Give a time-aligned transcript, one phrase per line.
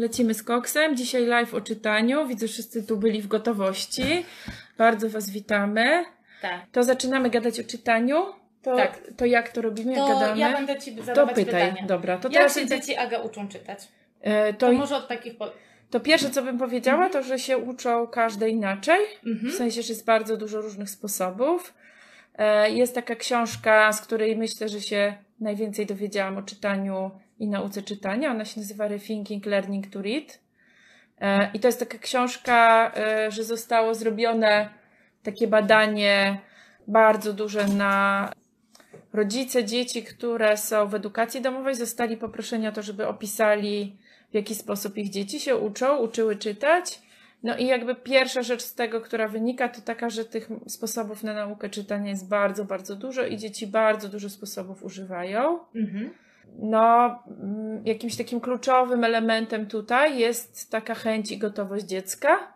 [0.00, 0.96] Lecimy z koksem.
[0.96, 2.26] Dzisiaj live o czytaniu.
[2.26, 4.24] Widzę, że wszyscy tu byli w gotowości.
[4.78, 6.04] Bardzo Was witamy.
[6.42, 6.60] Tak.
[6.72, 8.16] To zaczynamy gadać o czytaniu.
[8.62, 9.00] To, Tak.
[9.16, 10.40] to jak to robimy, jak To gadamy?
[10.40, 11.68] ja będę Ci to zadawać pytaj.
[11.68, 11.86] pytania.
[11.88, 13.78] Dobra, to Jak się dzieci Aga uczą czytać?
[14.20, 15.36] e, To, to, może od takich...
[15.36, 15.52] Po...
[15.90, 18.98] to pierwsze, co bym powiedziała, to, że się uczą każde inaczej.
[19.22, 19.52] W Mhm.
[19.52, 21.74] sensie, że jest bardzo dużo różnych sposobów.
[22.38, 27.10] E, Jest taka książka, z której myślę, że się najwięcej dowiedziałam o czytaniu
[27.40, 28.30] i nauce czytania.
[28.30, 30.40] Ona się nazywa Rethinking Learning to Read.
[31.20, 34.68] E, I to jest taka książka, e, że zostało zrobione
[35.22, 36.40] takie badanie
[36.88, 38.32] bardzo duże na
[39.12, 43.96] rodzice dzieci, które są w edukacji domowej, zostali poproszeni o to, żeby opisali,
[44.30, 47.02] w jaki sposób ich dzieci się uczą, uczyły czytać.
[47.42, 51.34] No i jakby pierwsza rzecz z tego, która wynika, to taka, że tych sposobów na
[51.34, 55.58] naukę czytania jest bardzo, bardzo dużo i dzieci bardzo dużo sposobów używają.
[55.74, 56.10] Mhm.
[56.58, 62.52] No, mm, jakimś takim kluczowym elementem tutaj jest taka chęć i gotowość dziecka,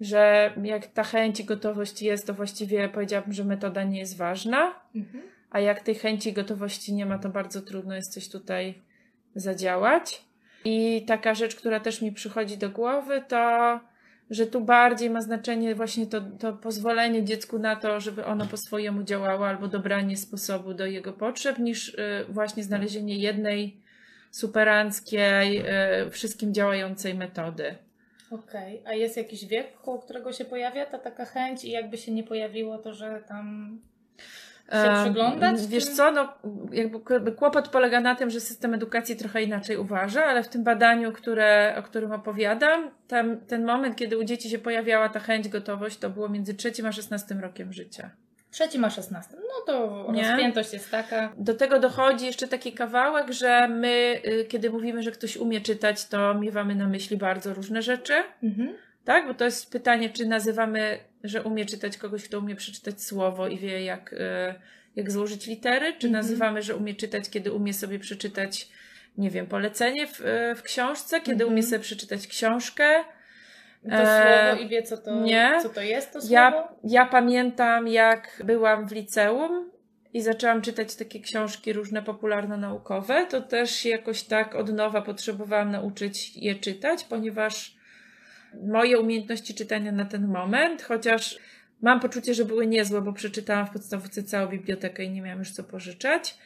[0.00, 4.74] że jak ta chęć i gotowość jest, to właściwie powiedziałabym, że metoda nie jest ważna,
[4.94, 5.24] Mhm.
[5.50, 8.82] a jak tej chęci i gotowości nie ma, to bardzo trudno jest coś tutaj
[9.34, 10.24] zadziałać.
[10.64, 13.80] I taka rzecz, która też mi przychodzi do głowy, to
[14.30, 18.56] że tu bardziej ma znaczenie właśnie to, to pozwolenie dziecku na to, żeby ono po
[18.56, 23.76] swojemu działało, albo dobranie sposobu do jego potrzeb, niż y, właśnie znalezienie jednej
[24.30, 25.58] superanckiej,
[26.06, 27.74] y, wszystkim działającej metody.
[28.30, 28.82] Okej.
[28.84, 32.24] A jest jakiś wiek, koło którego się pojawia ta taka chęć i jakby się nie
[32.24, 33.78] pojawiło, to że tam
[34.72, 35.66] się przyglądać?
[35.66, 36.32] Wiesz co, no,
[36.72, 41.12] jakby kłopot polega na tym, że system edukacji trochę inaczej uważa, ale w tym badaniu,
[41.12, 45.98] które, o którym opowiadam, tam, ten moment, kiedy u dzieci się pojawiała ta chęć, gotowość,
[45.98, 48.10] to było między trzecim a szesnastym rokiem życia.
[48.50, 49.36] Trzeci ma 16.
[49.36, 50.22] No to Nie?
[50.22, 51.32] rozpiętość jest taka.
[51.36, 56.06] Do tego dochodzi jeszcze taki kawałek, że my, y, kiedy mówimy, że ktoś umie czytać,
[56.06, 58.14] to miewamy na myśli bardzo różne rzeczy.
[58.42, 58.74] Mhm.
[59.04, 59.26] Tak?
[59.26, 63.58] Bo to jest pytanie, czy nazywamy, że umie czytać kogoś, kto umie przeczytać słowo i
[63.58, 64.54] wie, jak, e,
[64.96, 66.12] jak złożyć litery, czy Mhm.
[66.12, 68.68] nazywamy, że umie czytać, kiedy umie sobie przeczytać,
[69.18, 71.52] nie wiem, polecenie w, e, w książce, kiedy Mhm.
[71.52, 73.04] umie sobie przeczytać książkę.
[73.82, 75.58] To E, słowo i wie, co to, nie.
[75.62, 76.34] co to jest, to słowo?
[76.34, 79.70] Ja, ja pamiętam, jak byłam w liceum
[80.12, 86.36] i zaczęłam czytać takie książki różne popularno-naukowe, to też jakoś tak od nowa potrzebowałam nauczyć
[86.36, 87.76] je czytać, ponieważ
[88.62, 91.38] moje umiejętności czytania na ten moment, chociaż
[91.82, 95.50] mam poczucie, że były niezłe, bo przeczytałam w podstawówce całą bibliotekę i nie miałam już
[95.50, 96.38] co pożyczać,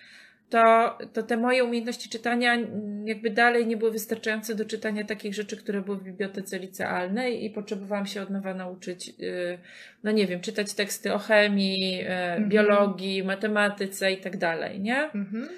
[0.50, 2.56] to, to te moje umiejętności czytania
[3.04, 7.50] jakby dalej nie były wystarczające do czytania takich rzeczy, które były w bibliotece licealnej i
[7.50, 9.58] potrzebowałam się od nowa nauczyć, yy,
[10.04, 12.06] no nie wiem, czytać teksty o chemii, yy,
[12.40, 15.02] biologii, matematyce i tak dalej, nie?
[15.02, 15.48] Mhm.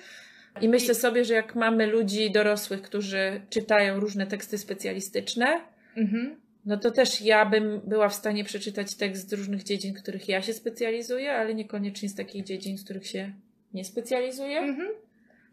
[0.61, 5.61] I myślę sobie, że jak mamy ludzi dorosłych, którzy czytają różne teksty specjalistyczne,
[5.97, 6.37] Mhm.
[6.65, 10.29] no to też ja bym była w stanie przeczytać tekst z różnych dziedzin, w których
[10.29, 13.33] ja się specjalizuję, ale niekoniecznie z takich dziedzin, z których się
[13.75, 14.59] nie specjalizuję.
[14.59, 14.89] Mhm.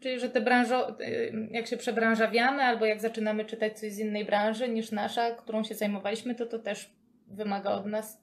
[0.00, 4.24] Czyli, że te branżo, y, jak się przebranżawiamy, albo jak zaczynamy czytać coś z innej
[4.24, 6.90] branży niż nasza, którą się zajmowaliśmy, to to też
[7.28, 8.20] wymaga od nas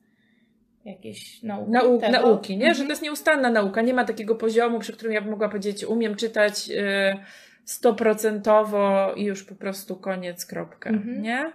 [0.85, 1.71] jakiejś nauki.
[1.71, 2.11] Nau- tego.
[2.11, 2.65] nauki, nie?
[2.65, 2.87] Że Mhm.
[2.87, 3.81] to jest nieustanna nauka.
[3.81, 7.17] Nie ma takiego poziomu, przy którym ja bym mogła powiedzieć, umiem czytać y,
[7.65, 11.21] stoprocentowo i już po prostu koniec, kropka, Mhm.
[11.21, 11.51] nie?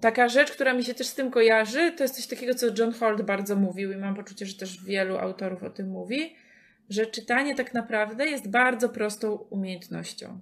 [0.00, 2.92] Taka rzecz, która mi się też z tym kojarzy, to jest coś takiego, co John
[2.92, 6.36] Holt bardzo mówił i mam poczucie, że też wielu autorów o tym mówi,
[6.90, 10.40] że czytanie tak naprawdę jest bardzo prostą umiejętnością.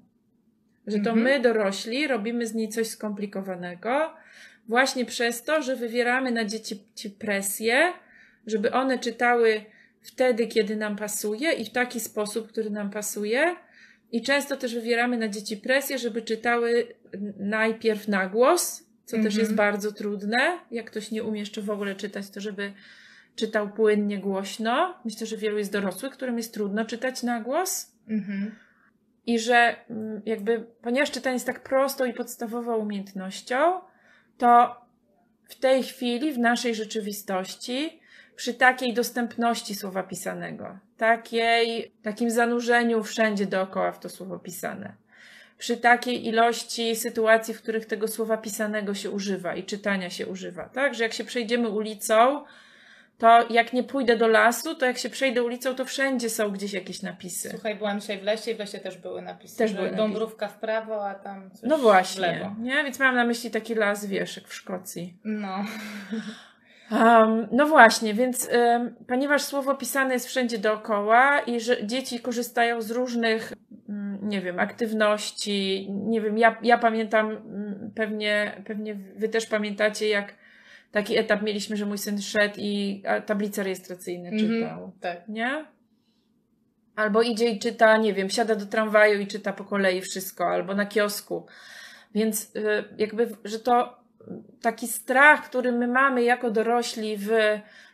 [0.86, 1.22] Że to Mhm.
[1.22, 4.14] my, dorośli, robimy z niej coś skomplikowanego,
[4.69, 7.92] właśnie przez to, że wywieramy na dzieci ci presję,
[8.47, 9.64] żeby one czytały
[10.00, 13.56] wtedy, kiedy nam pasuje i w taki sposób, który nam pasuje.
[14.12, 16.86] I często też wywieramy na dzieci presję, żeby czytały
[17.36, 19.41] najpierw na głos, co też Mhm.
[19.41, 20.59] jest bardzo trudne.
[20.71, 22.73] Jak ktoś nie umie jeszcze w ogóle czytać, to żeby
[23.37, 24.95] czytał płynnie, głośno.
[25.05, 27.93] Myślę, że wielu jest dorosłych, którym jest trudno czytać na głos.
[28.09, 28.55] Mhm.
[29.27, 33.81] I że mm, jakby, ponieważ czytanie jest tak prostą i podstawową umiejętnością,
[34.38, 34.81] to
[35.49, 38.00] w tej chwili, w naszej rzeczywistości,
[38.37, 44.94] przy takiej dostępności słowa pisanego, takiej, takim zanurzeniu wszędzie dookoła w to słowo pisane,
[45.62, 50.69] przy takiej ilości sytuacji, w których tego słowa pisanego się używa i czytania się używa,
[50.69, 50.94] tak?
[50.94, 52.44] Że jak się przejdziemy ulicą,
[53.19, 56.73] to jak nie pójdę do lasu, to jak się przejdę ulicą, to wszędzie są gdzieś
[56.73, 57.50] jakieś napisy.
[57.50, 59.59] Słuchaj, byłam dzisiaj w lesie i w lesie też były napisy.
[59.59, 59.91] Też były.
[59.91, 62.55] Dąbrówka w prawo, a tam coś No w właśnie, lewo.
[62.58, 62.85] nie?
[62.85, 65.17] Więc mam na myśli taki las wieszek w Szkocji.
[65.25, 65.65] No.
[66.91, 72.82] Um, no właśnie, więc um, ponieważ słowo pisane jest wszędzie dookoła i że dzieci korzystają
[72.82, 73.53] z różnych,
[74.32, 80.34] nie wiem, aktywności, nie wiem, ja, ja pamiętam, mm, pewnie, pewnie wy też pamiętacie, jak
[80.93, 84.93] taki etap mieliśmy, że mój syn szedł i tablice rejestracyjne mhm, czytał.
[85.00, 85.29] tak.
[85.29, 85.64] Nie?
[86.96, 90.75] Albo idzie i czyta, nie wiem, siada do tramwaju i czyta po kolei wszystko, albo
[90.75, 91.46] na kiosku.
[92.14, 94.02] Więc y, jakby, że to
[94.62, 97.31] taki strach, który my mamy jako dorośli w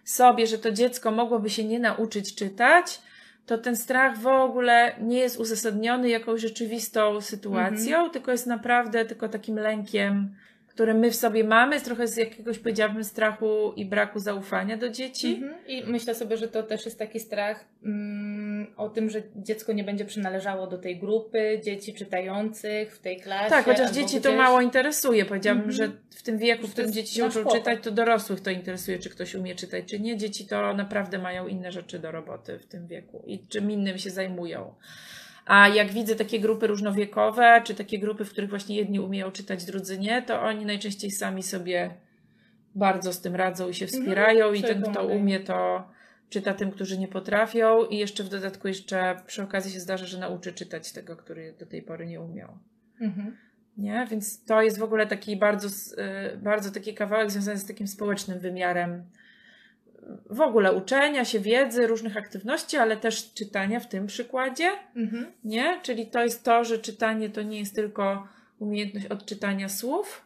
[0.04, 3.00] sobie, że to dziecko mogłoby się nie nauczyć czytać,
[3.48, 8.12] to ten strach w ogóle nie jest uzasadniony jakąś rzeczywistą sytuacją, mm -hmm.
[8.12, 10.34] tylko jest naprawdę tylko takim lękiem
[10.78, 15.34] które my w sobie mamy, trochę z jakiegoś, powiedziałabym, strachu i braku zaufania do dzieci.
[15.34, 15.66] Mhm.
[15.66, 19.84] I myślę sobie, że to też jest taki strach mm, o tym, że dziecko nie
[19.84, 23.50] będzie przynależało do tej grupy dzieci czytających w tej klasie.
[23.50, 24.22] Tak, chociaż dzieci gdzieś...
[24.22, 25.24] to mało interesuje.
[25.24, 25.76] Powiedziałabym, mhm.
[25.76, 27.58] że w tym wieku, w którym dzieci się uczą chłopak.
[27.58, 30.16] czytać, to dorosłych to interesuje, czy ktoś umie czytać, czy nie.
[30.16, 34.10] Dzieci to naprawdę mają inne rzeczy do roboty w tym wieku i czym innym się
[34.10, 34.74] zajmują.
[35.48, 39.64] A jak widzę takie grupy różnowiekowe, czy takie grupy, w których właśnie jedni umieją czytać,
[39.64, 41.90] drudzy nie, to oni najczęściej sami sobie
[42.74, 44.02] bardzo z tym radzą i się mhm.
[44.02, 45.88] wspierają mhm, i ten, kto umie, to
[46.30, 50.18] czyta tym, którzy nie potrafią i jeszcze w dodatku jeszcze przy okazji się zdarza, że
[50.18, 52.58] nauczy czytać tego, który do tej pory nie umiał.
[53.00, 53.36] Mhm.
[53.76, 54.06] Nie?
[54.10, 58.38] Więc to jest w ogóle taki bardzo, y, bardzo taki kawałek związany z takim społecznym
[58.38, 59.04] wymiarem
[60.30, 65.26] w ogóle uczenia się, wiedzy, różnych aktywności, ale też czytania w tym przykładzie, mhm.
[65.44, 65.80] nie?
[65.82, 68.28] Czyli to jest to, że czytanie to nie jest tylko
[68.58, 70.24] umiejętność odczytania słów,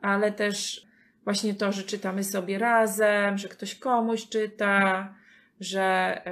[0.00, 0.86] ale też
[1.24, 5.14] właśnie to, że czytamy sobie razem, że ktoś komuś czyta,
[5.60, 6.22] że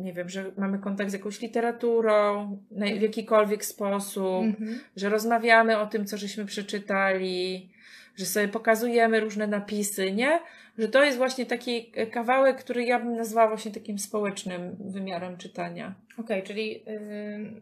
[0.00, 4.80] nie wiem, że mamy kontakt z jakąś literaturą w jakikolwiek sposób, mhm.
[4.96, 7.70] że rozmawiamy o tym, co żeśmy przeczytali,
[8.18, 10.40] że sobie pokazujemy różne napisy, nie?
[10.78, 15.94] Że to jest właśnie taki kawałek, który ja bym nazwała właśnie takim społecznym wymiarem czytania.
[16.12, 16.72] Okej, okay, czyli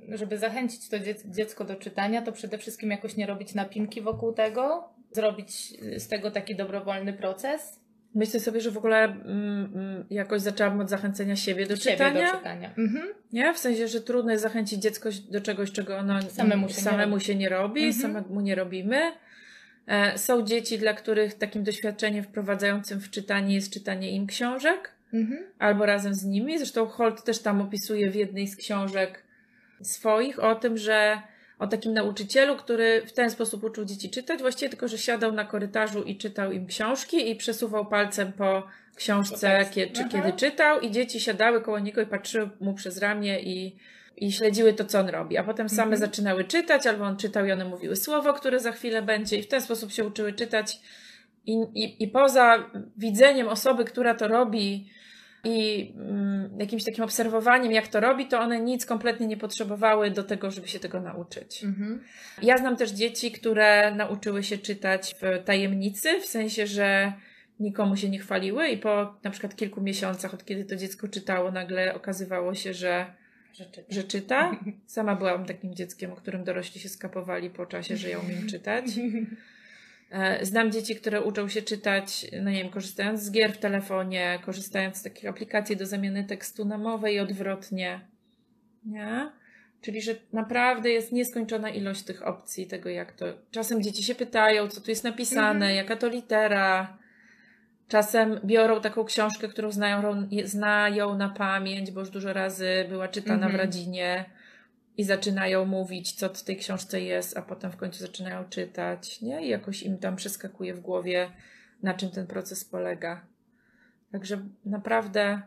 [0.09, 4.33] yy, żeby zachęcić to dziecko do czytania, to przede wszystkim jakoś nie robić napinki wokół
[4.33, 7.81] tego, zrobić z tego taki dobrowolny proces.
[8.15, 12.33] Myślę sobie, że w ogóle mm, mm, jakoś zaczęłam od zachęcenia siebie do siebie czytania.
[12.33, 12.75] Do czytania.
[12.79, 13.09] Mhm.
[13.33, 13.55] Nie?
[13.55, 17.13] W sensie, że trudno jest zachęcić dziecko do czegoś, czego ono samemu się samemu nie
[17.13, 18.03] robi, się nie robi mhm.
[18.03, 19.13] samemu nie robimy.
[19.87, 25.45] E, są dzieci, dla których takim doświadczeniem wprowadzającym w czytanie jest czytanie im książek, mhm.
[25.59, 26.59] albo razem z nimi.
[26.59, 29.23] Zresztą Holt też tam opisuje w jednej z książek
[29.83, 31.21] swoich o tym, że
[31.59, 35.45] o takim nauczycielu, który w ten sposób uczył dzieci czytać, właściwie tylko, że siadał na
[35.45, 38.67] korytarzu i czytał im książki i przesuwał palcem po
[38.97, 43.41] książce, kie, czy kiedy czytał, i dzieci siadały koło niego i patrzyły mu przez ramię
[43.41, 43.77] i
[44.17, 46.01] i śledziły to, co on robi, a potem same mhm.
[46.01, 49.49] zaczynały czytać, albo on czytał i one mówiły słowo, które za chwilę będzie, i w
[49.49, 50.81] ten sposób się uczyły czytać.
[51.47, 54.91] I, i, i poza widzeniem osoby, która to robi,
[55.45, 60.25] i mm, jakimś takim obserwowaniem, jak to robi, to one nic kompletnie nie potrzebowały do
[60.25, 61.65] tego, żeby się tego nauczyć.
[61.65, 62.05] Mhm.
[62.43, 67.13] Ja znam też dzieci, które nauczyły się czytać w tajemnicy, w sensie, że
[67.61, 71.51] nikomu się nie chwaliły, i po na przykład kilku miesiącach, od kiedy to dziecko czytało,
[71.51, 73.07] nagle okazywało się, że
[73.89, 74.61] że czyta.
[74.87, 78.85] Sama byłam takim dzieckiem, o którym dorośli się skapowali po czasie, że ja umiem czytać.
[80.11, 84.39] E, znam dzieci, które uczą się czytać, no nie wiem, korzystając z gier w telefonie,
[84.45, 88.01] korzystając z takich aplikacji do zamiany tekstu na mowę i odwrotnie.
[88.85, 89.31] Nie?
[89.81, 93.27] Czyli, że naprawdę jest nieskończona ilość tych opcji, tego jak to.
[93.51, 95.75] Czasem dzieci się pytają, co tu jest napisane, mhm.
[95.77, 96.99] jaka to litera.
[97.89, 103.37] Czasem biorą taką książkę, którą znają, znają na pamięć, bo już dużo razy była czytana
[103.37, 103.53] mm -hmm.
[103.53, 103.69] w mhm.
[103.69, 104.25] rodzinie
[104.97, 109.47] i zaczynają mówić, co w tej książce jest, a potem w końcu zaczynają czytać, nie?
[109.47, 111.31] I jakoś im tam przeskakuje w głowie,
[111.83, 113.27] na czym ten proces polega.
[114.13, 115.43] Także naprawdę,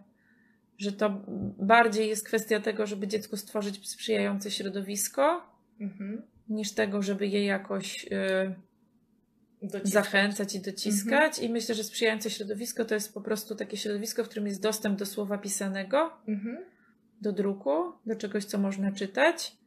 [0.78, 1.24] że to
[1.58, 5.42] bardziej jest kwestia tego, żeby dziecku stworzyć sprzyjające środowisko,
[5.80, 6.22] -hmm.
[6.50, 8.04] niż tego, żeby je jakoś.
[8.04, 8.69] Yy,
[9.62, 9.94] Dociskać.
[9.94, 11.30] zachęcać i dociskać.
[11.30, 11.48] Mhm.
[11.48, 15.00] I myślę, że sprzyjające środowisko to jest po prostu takie środowisko, w którym jest dostęp
[15.00, 16.58] do słowa pisanego, mhm.
[17.22, 19.60] do druku, do czegoś, co można czytać.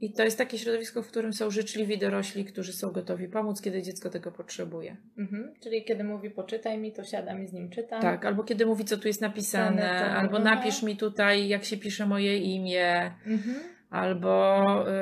[0.00, 3.82] I to jest takie środowisko, w którym są życzliwi dorośli, którzy są gotowi pomóc, kiedy
[3.82, 4.96] dziecko tego potrzebuje.
[5.18, 5.54] Mhm.
[5.60, 8.02] Czyli kiedy mówi poczytaj mi, to siadam i z nim czytam.
[8.02, 12.06] Tak, albo kiedy mówi, co tu jest napisane, albo napisz mi tutaj, jak się pisze
[12.06, 13.12] moje imię.
[13.26, 14.92] Mhm albo y,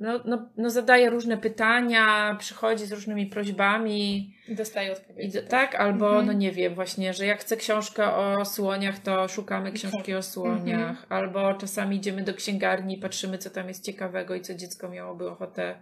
[0.00, 4.34] no, no, no zadaje różne pytania, przychodzi z różnymi prośbami.
[4.48, 5.38] I dostaje odpowiedzi.
[5.48, 6.26] Tak, albo mhm.
[6.26, 10.90] no nie wiem, właśnie, że jak chcę książkę o słoniach, to szukamy książki o słoniach,
[10.90, 11.06] mhm.
[11.08, 15.30] albo czasami idziemy do księgarni i patrzymy, co tam jest ciekawego i co dziecko miałoby
[15.30, 15.74] ochotę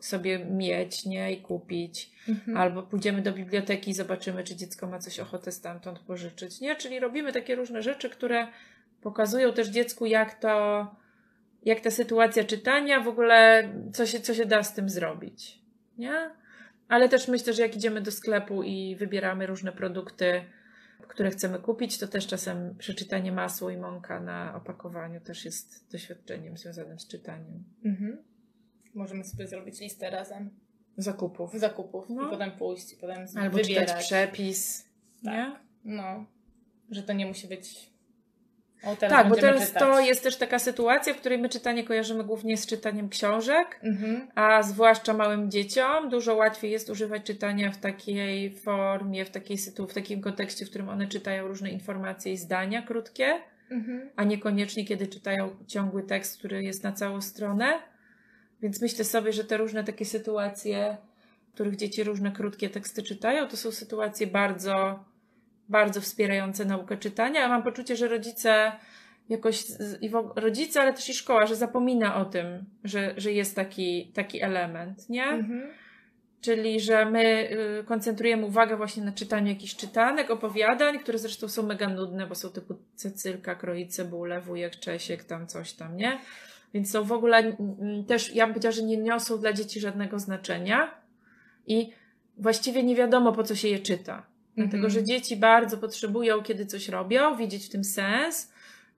[0.00, 1.32] sobie mieć, nie?
[1.32, 2.10] I kupić.
[2.28, 2.56] Mhm.
[2.56, 6.76] Albo pójdziemy do biblioteki i zobaczymy, czy dziecko ma coś ochotę stamtąd pożyczyć, nie?
[6.76, 8.48] Czyli robimy takie różne rzeczy, które
[9.02, 10.86] pokazują też dziecku, jak to
[11.64, 15.62] jak ta sytuacja czytania, w ogóle co się, co się da z tym zrobić.
[15.98, 16.30] nie?
[16.88, 20.44] Ale też myślę, że jak idziemy do sklepu i wybieramy różne produkty,
[21.08, 26.56] które chcemy kupić, to też czasem przeczytanie masło i mąka na opakowaniu też jest doświadczeniem
[26.56, 27.64] związanym z czytaniem.
[27.84, 28.18] Mhm.
[28.94, 30.50] Możemy sobie zrobić listę razem
[30.96, 31.52] Zakupów.
[31.54, 32.26] zakupów No.
[32.26, 33.88] i potem pójść i potem Albo wybierać.
[33.88, 34.88] czytać przepis.
[35.24, 35.34] Tak.
[35.34, 35.56] Nie?
[35.84, 36.26] No,
[36.90, 37.93] że to nie musi być.
[39.10, 39.82] Tak, bo teraz czytać.
[39.82, 44.28] to jest też taka sytuacja, w której my czytanie kojarzymy głównie z czytaniem książek, Mhm.
[44.34, 49.86] a zwłaszcza małym dzieciom dużo łatwiej jest używać czytania w takiej formie, w, takiej sytu,
[49.86, 53.34] w takim kontekście, w którym one czytają różne informacje i zdania krótkie,
[53.70, 54.10] Mhm.
[54.16, 57.72] a niekoniecznie kiedy czytają ciągły tekst, który jest na całą stronę.
[58.62, 60.96] Więc myślę sobie, że te różne takie sytuacje,
[61.50, 65.04] w których dzieci różne krótkie teksty czytają, to są sytuacje bardzo,
[65.68, 67.44] bardzo wspierające naukę czytania.
[67.44, 68.72] A mam poczucie, że rodzice
[69.28, 69.64] jakoś,
[70.00, 74.42] i rodzice, ale też i szkoła, że zapomina o tym, że, że jest taki, taki
[74.42, 75.26] element, nie?
[75.26, 75.62] Mhm.
[76.40, 81.62] Czyli, że my y, koncentrujemy uwagę właśnie na czytaniu jakichś czytanek, opowiadań, które zresztą są
[81.62, 86.18] mega nudne, bo są typu Cecylka, kroi cebulę, wujek Czesiek, tam coś tam, nie?
[86.74, 87.56] Więc są w ogóle
[88.06, 90.94] też, ja bym powiedziała, że nie niosą dla dzieci żadnego znaczenia
[91.66, 91.92] i
[92.36, 94.26] właściwie nie wiadomo, po co się je czyta.
[94.56, 94.90] Dlatego, Mhm.
[94.92, 98.52] że dzieci bardzo potrzebują, kiedy coś robią, widzieć w tym sens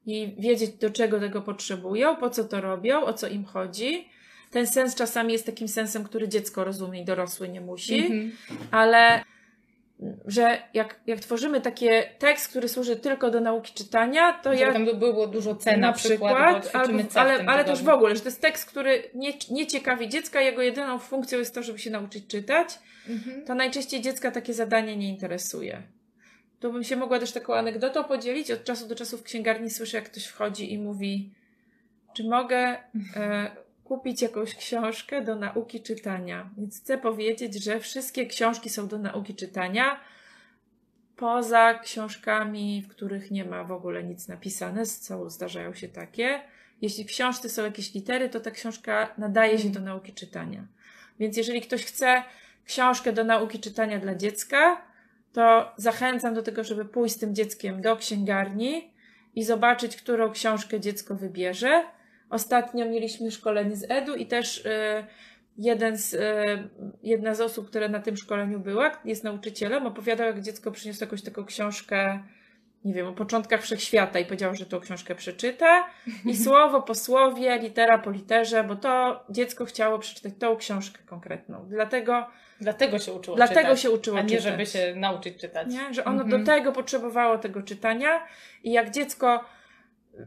[0.07, 4.09] i wiedzieć, do czego tego potrzebują, po co to robią, o co im chodzi.
[4.51, 8.31] Ten sens czasami jest takim sensem, który dziecko rozumie i dorosły nie musi, Mhm.
[8.71, 9.25] ale
[10.27, 11.87] że jak, jak tworzymy taki
[12.19, 15.81] tekst, który służy tylko do nauki czytania, to Żeby ja tam by było dużo cen
[15.81, 19.33] na przykład, ćwiczymy albo, ale, ale też w ogóle, że to jest tekst, który nie,
[19.51, 23.45] nie ciekawi dziecka, jego jedyną funkcją jest to, żeby się nauczyć czytać, Mhm.
[23.45, 25.83] to najczęściej dziecka takie zadanie nie interesuje.
[26.61, 28.51] Tu bym się mogła też taką anegdotą podzielić.
[28.51, 31.35] Od czasu do czasu w księgarni słyszę, jak ktoś wchodzi i mówi,
[32.17, 32.77] czy mogę
[33.17, 33.51] e,
[33.89, 36.51] kupić jakąś książkę do nauki czytania.
[36.59, 40.01] Więc chcę powiedzieć, że wszystkie książki są do nauki czytania,
[41.17, 46.41] poza książkami, w których nie ma w ogóle nic napisane, są, zdarzają się takie.
[46.83, 50.67] Jeśli w książce są jakieś litery, to ta książka nadaje się do nauki czytania.
[51.19, 52.23] Więc jeżeli ktoś chce
[52.65, 54.83] książkę do nauki czytania dla dziecka,
[55.33, 58.91] to zachęcam do tego, żeby pójść z tym dzieckiem do księgarni
[59.35, 61.85] i zobaczyć, którą książkę dziecko wybierze.
[62.31, 64.71] Ostatnio mieliśmy szkolenie z Edu i też y,
[65.59, 66.19] jeden z, y,
[67.03, 71.23] jedna z osób, która na tym szkoleniu była, jest nauczycielem, opowiadał, jak dziecko przyniosło jakąś
[71.23, 72.21] taką książkę,
[72.85, 75.87] nie wiem, o początkach wszechświata i powiedział, że tą książkę przeczyta
[76.25, 81.67] i słowo po słowie, litera po literze, bo to dziecko chciało przeczytać tą książkę konkretną.
[81.69, 82.27] Dlatego,
[82.61, 84.43] Dlatego się uczyło dlatego czytać, się uczyło a nie czytać.
[84.45, 85.69] żeby się nauczyć czytać.
[85.69, 85.95] Nie?
[85.95, 86.41] Że ono Mhm.
[86.45, 88.21] do tego potrzebowało tego czytania
[88.65, 89.45] i jak dziecko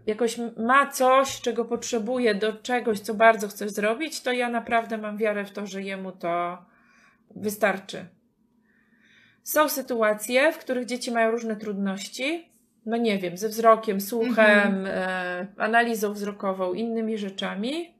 [0.07, 5.17] jakoś ma coś, czego potrzebuje do czegoś, co bardzo chce zrobić, to ja naprawdę mam
[5.17, 6.57] wiarę w to, że jemu to
[7.35, 8.05] wystarczy.
[9.43, 12.49] Są sytuacje, w których dzieci mają różne trudności,
[12.85, 17.93] no nie wiem, ze wzrokiem, słuchem, e, analizą wzrokową, innymi rzeczami.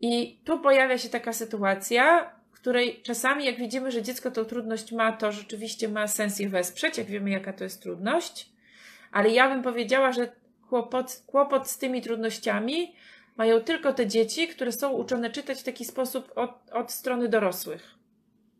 [0.00, 4.92] I tu pojawia się taka sytuacja, w której czasami, jak widzimy, że dziecko tą trudność
[4.92, 8.50] ma, to rzeczywiście ma sens je wesprzeć, jak wiemy, jaka to jest trudność.
[9.12, 10.28] Ale ja bym powiedziała, że
[10.70, 12.94] kłopot, kłopot z tymi trudnościami
[13.36, 17.94] mają tylko te dzieci, które są uczone czytać w taki sposób od, od strony dorosłych.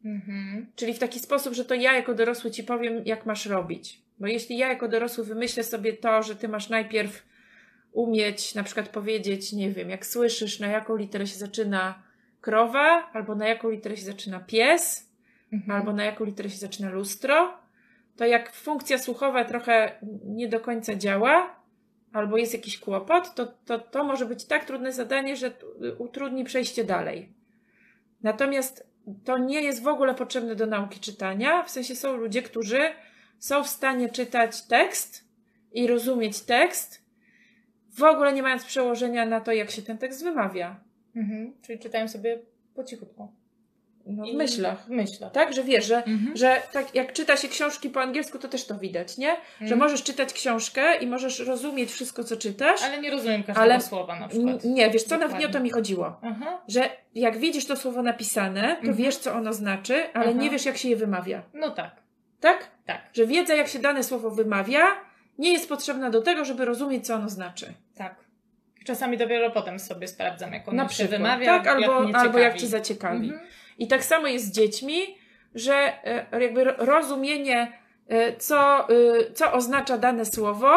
[0.05, 0.67] Mhm.
[0.77, 4.03] Czyli w taki sposób, że to ja jako dorosły ci powiem, jak masz robić.
[4.19, 7.23] Bo jeśli ja jako dorosły wymyślę sobie to, że ty masz najpierw
[7.93, 12.03] umieć na przykład powiedzieć, nie wiem, jak słyszysz, na jaką literę się zaczyna
[12.41, 15.11] krowa, albo na jaką literę się zaczyna pies,
[15.53, 15.79] Mhm.
[15.79, 17.55] albo na jaką literę się zaczyna lustro,
[18.17, 19.93] to jak funkcja słuchowa trochę
[20.25, 21.60] nie do końca działa,
[22.13, 25.67] albo jest jakiś kłopot, to, to, to może być tak trudne zadanie, że t-
[25.99, 27.33] utrudni przejście dalej.
[28.23, 28.91] Natomiast
[29.25, 31.63] to nie jest w ogóle potrzebne do nauki czytania.
[31.63, 32.81] W sensie są ludzie, którzy
[33.39, 35.25] są w stanie czytać tekst
[35.73, 37.05] i rozumieć tekst,
[37.99, 40.81] w ogóle nie mając przełożenia na to, jak się ten tekst wymawia.
[41.17, 41.53] Mhm.
[41.63, 42.39] Czyli czytają sobie
[42.75, 43.33] po cichutku.
[44.17, 44.89] No, w myślach.
[44.89, 45.33] Myślach.
[45.33, 46.37] Tak, że wiesz, że, Mhm.
[46.37, 49.29] że tak jak czyta się książki po angielsku, to też to widać, nie?
[49.59, 49.79] Że Mhm.
[49.79, 52.83] możesz czytać książkę i możesz rozumieć wszystko, co czytasz.
[52.83, 54.65] Ale nie rozumiem każdego Ale- słowa na przykład.
[54.65, 55.65] nie, wiesz co, nawet nie o to Dokładnie.
[55.65, 56.21] mi chodziło.
[56.23, 56.61] Aha.
[56.69, 58.95] Że jak widzisz to słowo napisane, to Mhm.
[58.97, 60.39] wiesz, co ono znaczy, ale Aha.
[60.41, 61.43] nie wiesz, jak się je wymawia.
[61.55, 61.97] No tak.
[62.41, 62.71] Tak?
[62.87, 63.01] Tak.
[63.13, 64.83] Że wiedza, jak się dane słowo wymawia,
[65.39, 67.73] nie jest potrzebna do tego, żeby rozumieć, co ono znaczy.
[67.97, 68.15] Tak.
[68.87, 71.11] Czasami dopiero potem sobie sprawdzam, jak ono Na się przykład.
[71.11, 73.27] wymawia, tak, jak albo, mnie albo jak cię zaciekawi.
[73.29, 73.41] Mhm.
[73.81, 75.01] I tak samo jest z dziećmi,
[75.55, 77.73] że e, jakby ro- rozumienie,
[78.09, 80.71] e, co, e, co oznacza dane słowo,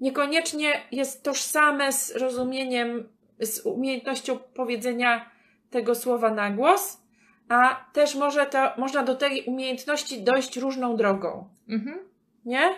[0.00, 3.08] niekoniecznie jest tożsame z rozumieniem,
[3.40, 5.30] z umiejętnością powiedzenia
[5.70, 7.00] tego słowa na głos,
[7.48, 11.48] a też może to, można do tej umiejętności dojść różną drogą.
[11.68, 11.98] Mhm.
[12.44, 12.70] Nie?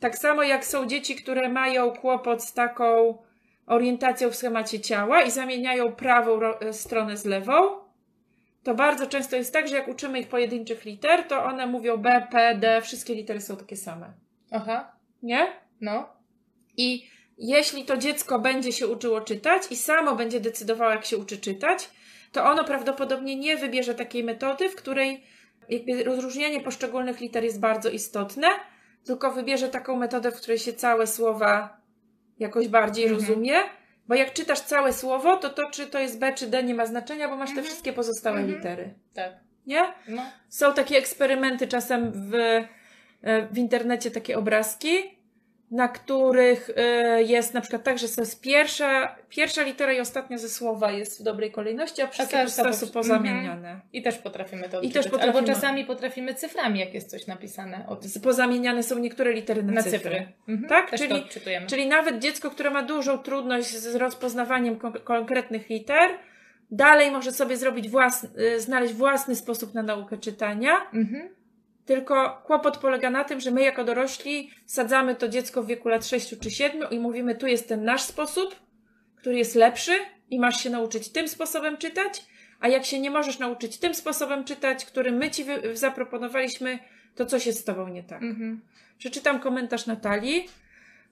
[0.00, 3.18] Tak samo jak są dzieci, które mają kłopot z taką
[3.66, 7.85] orientacją w schemacie ciała i zamieniają prawą ro- stronę z lewą,
[8.66, 12.26] to bardzo często jest tak, że jak uczymy ich pojedynczych liter, to one mówią B,
[12.30, 14.12] P, D, wszystkie litery są takie same.
[14.50, 14.92] Aha.
[15.22, 15.46] Nie?
[15.80, 16.08] No.
[16.76, 21.38] I jeśli to dziecko będzie się uczyło czytać i samo będzie decydowało, jak się uczy
[21.38, 21.90] czytać,
[22.32, 25.24] to ono prawdopodobnie nie wybierze takiej metody, w której
[25.68, 28.48] jakby rozróżnianie poszczególnych liter jest bardzo istotne,
[29.04, 31.80] tylko wybierze taką metodę, w której się całe słowa
[32.38, 33.20] jakoś bardziej Mhm.
[33.20, 33.54] rozumie.
[34.08, 36.86] Bo jak czytasz całe słowo, to to, czy to jest B, czy D, nie ma
[36.86, 37.66] znaczenia, bo masz te Mhm.
[37.66, 38.56] wszystkie pozostałe Mhm.
[38.56, 38.94] litery.
[39.14, 39.32] Tak.
[39.66, 39.82] Nie?
[40.08, 40.22] No.
[40.48, 42.34] Są takie eksperymenty czasem w,
[43.22, 45.15] e, w internecie, takie obrazki,
[45.70, 50.38] na których e, jest na przykład tak, że to jest pierwsza, pierwsza litera i ostatnia
[50.38, 53.80] ze słowa jest w dobrej kolejności, a wszystkie każda pozostałe są po- pozamieniane.
[53.92, 57.84] I też potrafimy to I też potrafimy- Albo czasami potrafimy cyframi, jak jest coś napisane.
[57.88, 58.00] Od...
[58.22, 59.98] Pozamieniane są niektóre litery na, Na cyfry.
[59.98, 60.26] cyfry.
[60.48, 60.68] Mhm.
[60.68, 60.90] Tak?
[60.90, 61.22] Też Czyli-.
[61.66, 66.10] Czyli nawet dziecko, które ma dużą trudność z rozpoznawaniem kon- konkretnych liter,
[66.70, 68.28] dalej może sobie zrobić własny,
[68.60, 71.28] znaleźć własny sposób na naukę czytania, Mhm.
[71.86, 76.06] Tylko kłopot polega na tym, że my jako dorośli sadzamy to dziecko w wieku lat
[76.06, 78.56] 6 czy 7 i mówimy, tu jest ten nasz sposób,
[79.16, 79.92] który jest lepszy
[80.30, 82.24] i masz się nauczyć tym sposobem czytać,
[82.60, 86.78] a jak się nie możesz nauczyć tym sposobem czytać, który my ci zaproponowaliśmy,
[87.14, 88.22] to coś jest z tobą nie tak.
[88.22, 88.60] Mhm.
[88.98, 90.48] Przeczytam komentarz Natalii.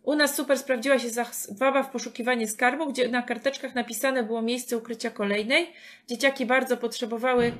[0.02, 4.76] U nas super sprawdziła się zabawa w poszukiwanie skarbu, gdzie na karteczkach napisane było miejsce
[4.76, 5.72] ukrycia kolejnej.
[6.08, 7.52] Dzieciaki bardzo potrzebowały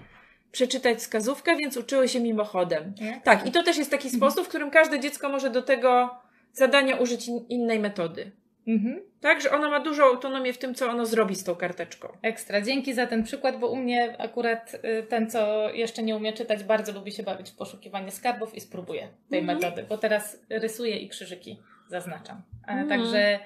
[0.54, 2.94] przeczytać wskazówkę, więc uczyły się mimochodem.
[3.00, 3.20] Nie?
[3.24, 6.14] Tak, i to też jest taki sposób, w którym każde dziecko może do tego
[6.52, 8.32] zadania użyć in, innej metody.
[8.66, 9.00] Mhm.
[9.20, 12.08] Tak, że ono ma dużą autonomię w tym, co ono zrobi z tą karteczką.
[12.22, 12.60] Ekstra.
[12.60, 16.64] Dzięki za ten przykład, bo u mnie akurat y, ten, co jeszcze nie umie czytać,
[16.64, 19.58] bardzo lubi się bawić w poszukiwanie skarbów i spróbuję tej Mhm.
[19.58, 22.42] metody, bo teraz rysuję i krzyżyki zaznaczam.
[22.66, 22.88] A, Mhm.
[22.88, 23.38] Także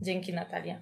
[0.00, 0.80] dzięki Natalia.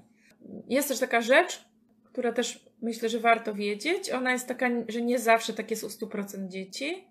[0.68, 1.64] Jest też taka rzecz,
[2.04, 4.10] która też myślę, że warto wiedzieć.
[4.10, 7.04] Ona jest taka, że nie zawsze tak jest u 100% dzieci,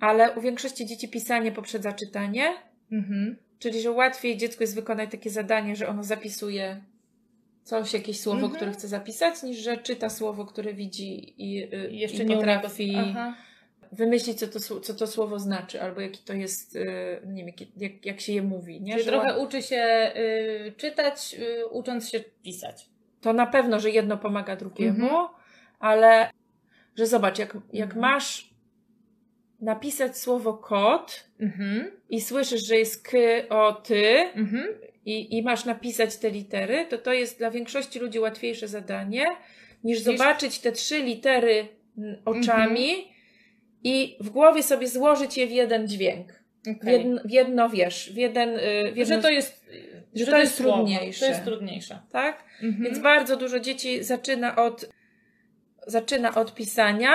[0.00, 2.52] ale u większości dzieci pisanie poprzedza czytanie,
[2.92, 3.36] Mhm.
[3.58, 6.84] czyli że łatwiej dziecku jest wykonać takie zadanie, że ono zapisuje
[7.64, 8.54] coś, jakieś słowo, Mhm.
[8.56, 12.36] które chce zapisać, niż że czyta słowo, które widzi i, y, I jeszcze i nie
[12.36, 12.96] potrafi
[13.92, 16.86] wymyślić, co to, co to słowo znaczy, albo jaki to jest, y,
[17.26, 18.80] nie wiem, jak, jak, jak się je mówi.
[18.80, 18.92] Nie?
[18.92, 22.89] Czyli Że trochę uczy się y, czytać, y, ucząc się pisać.
[23.20, 25.26] To na pewno, że jedno pomaga drugiemu, Mhm.
[25.78, 26.30] ale
[26.98, 28.00] że zobacz, jak, jak Mhm.
[28.00, 28.50] masz
[29.60, 31.90] napisać słowo kot Mhm.
[32.10, 34.64] i słyszysz, że jest k, o, ty Mhm.
[35.04, 39.26] i, i masz napisać te litery, to to jest dla większości ludzi łatwiejsze zadanie
[39.84, 41.68] niż Niż- zobaczyć te trzy litery
[42.24, 43.08] oczami Mhm.
[43.84, 46.32] i w głowie sobie złożyć je w jeden dźwięk.
[46.66, 46.92] W, Okej.
[46.92, 48.48] jedno, w jedno, wiesz, w jeden...
[48.48, 49.66] y, W jedno, Że to jest,
[50.14, 50.76] że to jest słowo.
[50.76, 51.20] trudniejsze.
[51.20, 51.98] To jest trudniejsze.
[52.12, 52.44] Tak?
[52.62, 52.84] Mhm.
[52.84, 54.90] Więc bardzo dużo dzieci zaczyna od,
[55.86, 57.10] zaczyna od pisania.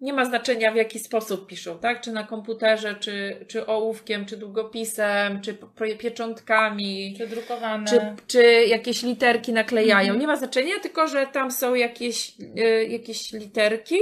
[0.00, 2.00] Nie ma znaczenia w jaki sposób piszą, tak?
[2.00, 5.58] Czy na komputerze, czy, czy ołówkiem, czy długopisem, czy
[5.98, 7.86] pieczątkami, Przedrukowane.
[7.86, 10.00] czy, czy jakieś literki naklejają.
[10.00, 10.20] Mhm.
[10.20, 13.96] Nie ma znaczenia, tylko że tam są jakieś, y, jakieś literki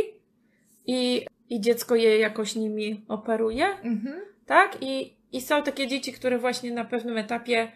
[0.86, 3.66] i, i dziecko je jakoś nimi operuje.
[3.66, 4.20] Mhm.
[4.46, 4.78] Tak?
[4.80, 7.72] I, I są takie dzieci, które właśnie na pewnym etapie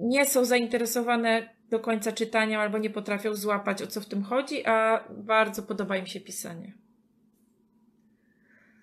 [0.00, 4.66] nie są zainteresowane do końca czytaniem albo nie potrafią złapać o co w tym chodzi,
[4.66, 6.72] a bardzo podoba im się pisanie.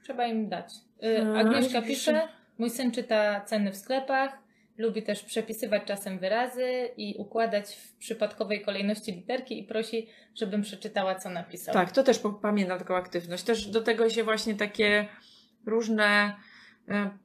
[0.04, 0.74] Trzeba im dać.
[1.04, 2.28] Y, A, Agnieszka pisze.
[2.58, 4.38] mój syn czyta ceny w sklepach,
[4.78, 11.16] lubi też przepisywać czasem wyrazy i układać w przypadkowej kolejności literki i prosi, żebym przeczytała,
[11.16, 11.74] co napisał.
[11.74, 13.44] Tak, to też pamiętam taką aktywność.
[13.44, 15.08] Też do tego się właśnie takie
[15.66, 16.36] różne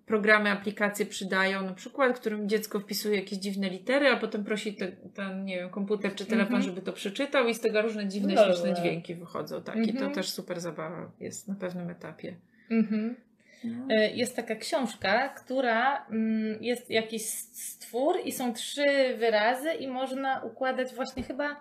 [0.06, 4.92] programy, aplikacje przydają, na przykład, którym dziecko wpisuje jakieś dziwne litery, a potem prosi te,
[4.92, 6.62] ten, nie wiem, komputer czy telefon, Mhm.
[6.62, 9.62] żeby to przeczytał i z tego różne dziwne, śmieszne dźwięki wychodzą.
[9.62, 10.12] Tak, i to Mhm.
[10.12, 12.36] też super zabawa jest na pewnym etapie.
[12.70, 13.16] Mhm.
[13.64, 13.94] No.
[13.94, 17.22] Y, Jest taka książka, która mm, jest jakiś
[17.52, 21.56] stwór i są trzy wyrazy i można układać właśnie chyba,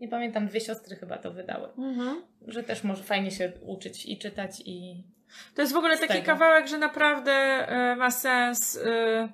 [0.00, 2.22] nie pamiętam, dwie siostry chyba to wydały, Mhm.
[2.46, 5.04] że też może fajnie się uczyć i czytać i...
[5.54, 6.26] To jest w ogóle taki tego.
[6.26, 9.28] kawałek, że naprawdę e, ma sens, e,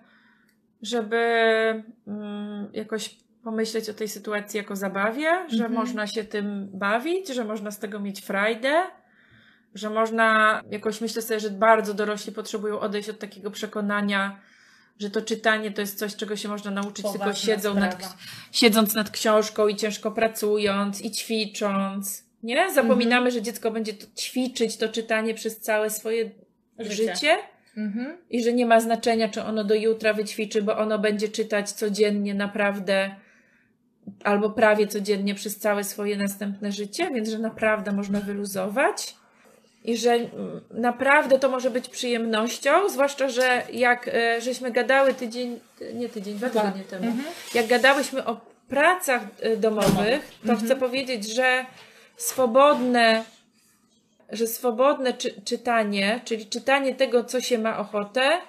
[0.83, 1.17] żeby
[2.07, 5.73] mm, jakoś pomyśleć o tej sytuacji jako zabawie, że Mhm.
[5.73, 8.83] można się tym bawić, że można z tego mieć frajdę,
[9.75, 14.41] że można jakoś myślę sobie, że bardzo dorośli potrzebują odejść od takiego przekonania,
[14.99, 18.17] że to czytanie to jest coś, czego się można nauczyć Poważna tylko siedzą nad,
[18.53, 22.30] siedząc nad książką i ciężko pracując i ćwicząc.
[22.43, 22.73] Nie?
[22.73, 26.31] Zapominamy, że dziecko będzie to ćwiczyć to czytanie przez całe swoje
[26.79, 27.15] Życie.
[27.15, 27.37] życie.
[27.77, 28.17] Mhm.
[28.31, 32.35] I że nie ma znaczenia, czy ono do jutra wyćwiczy, bo ono będzie czytać codziennie
[32.35, 33.15] naprawdę
[34.25, 39.15] albo prawie codziennie przez całe swoje następne życie, więc że naprawdę można wyluzować.
[39.85, 40.31] I że mm,
[40.71, 45.59] naprawdę to może być przyjemnością, zwłaszcza, że jak e, żeśmy gadały tydzień,
[45.95, 47.25] nie tydzień, dwa tygodnie temu, Mhm.
[47.55, 51.65] jak gadałyśmy o pracach e, domowych, to chcę powiedzieć, że
[52.21, 53.25] swobodne,
[54.29, 58.41] że swobodne czy, czytanie, czyli czytanie tego, co się ma ochotę,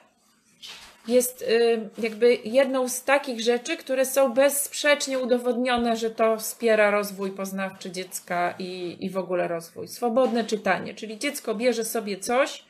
[1.08, 7.32] jest y, jakby jedną z takich rzeczy, które są bezsprzecznie udowodnione, że to wspiera rozwój
[7.32, 9.88] poznawczy dziecka i, i w ogóle rozwój.
[9.88, 12.64] Swobodne czytanie, czyli dziecko bierze sobie coś,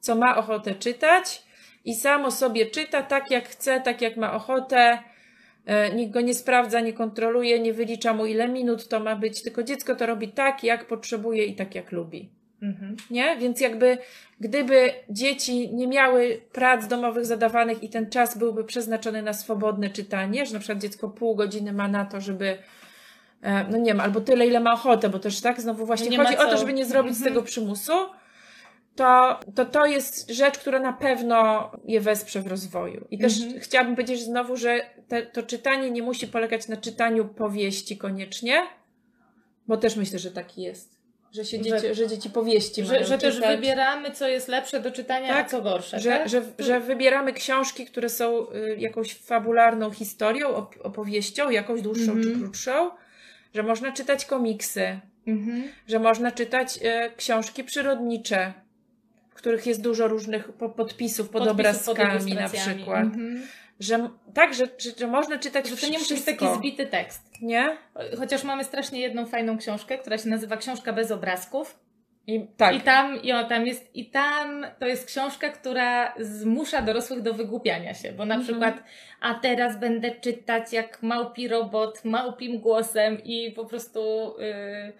[0.00, 1.42] co ma ochotę czytać
[1.84, 4.98] i samo sobie czyta tak, jak chce, tak, jak ma ochotę.
[5.68, 9.42] E, Nikt go nie sprawdza, nie kontroluje, nie wylicza mu ile minut to ma być,
[9.42, 12.28] tylko dziecko to robi tak, jak potrzebuje i tak, jak lubi.
[12.62, 12.96] Mhm.
[13.10, 13.36] Nie?
[13.36, 13.98] Więc jakby
[14.40, 20.46] gdyby dzieci nie miały prac domowych zadawanych i ten czas byłby przeznaczony na swobodne czytanie,
[20.46, 22.58] że na przykład dziecko pół godziny ma na to, żeby
[23.42, 26.18] e, no nie wiem, albo tyle, ile ma ochotę, bo też tak, znowu właśnie Nie
[26.18, 27.34] ma chodzi o to, żeby nie zrobić z Mhm.
[27.34, 27.92] tego przymusu,
[28.96, 33.06] to, to to jest rzecz, która na pewno je wesprze w rozwoju.
[33.10, 33.60] I też Mhm.
[33.60, 38.62] chciałabym powiedzieć znowu, że te, to czytanie nie musi polegać na czytaniu powieści koniecznie,
[39.66, 40.98] bo też myślę, że taki jest.
[41.32, 44.90] Że, się dzieci, Że- że dzieci powieści Że, że też wybieramy, co jest lepsze do
[44.90, 46.00] czytania, Tak, a co gorsze.
[46.00, 46.28] Że, tak?
[46.28, 52.22] że, że wybieramy książki, które są y, jakąś fabularną historią, op- opowieścią, jakąś dłuższą Mhm.
[52.22, 52.90] czy krótszą,
[53.54, 55.62] że można czytać komiksy, Mhm.
[55.88, 56.80] że można czytać y,
[57.16, 58.52] książki przyrodnicze,
[59.30, 62.76] w których jest dużo różnych po- podpisów pod Podpisów pod obrazkami na ilustracjami.
[62.76, 63.02] przykład.
[63.04, 63.42] Mhm.
[63.80, 67.22] Że, tak, że, że, że można czytać Że to nie musi być taki zbity tekst.
[67.42, 67.76] Nie?
[68.18, 71.78] Chociaż mamy strasznie jedną fajną książkę, która się nazywa Książka bez obrazków.
[72.26, 72.74] I, tak.
[72.74, 77.34] I tam, i o, tam jest, i tam to jest książka, która zmusza dorosłych do
[77.34, 78.42] wygłupiania się, bo na Mhm.
[78.42, 78.84] przykład,
[79.20, 84.00] a teraz będę czytać jak małpi robot, małpim głosem i po prostu
[84.40, 84.92] y,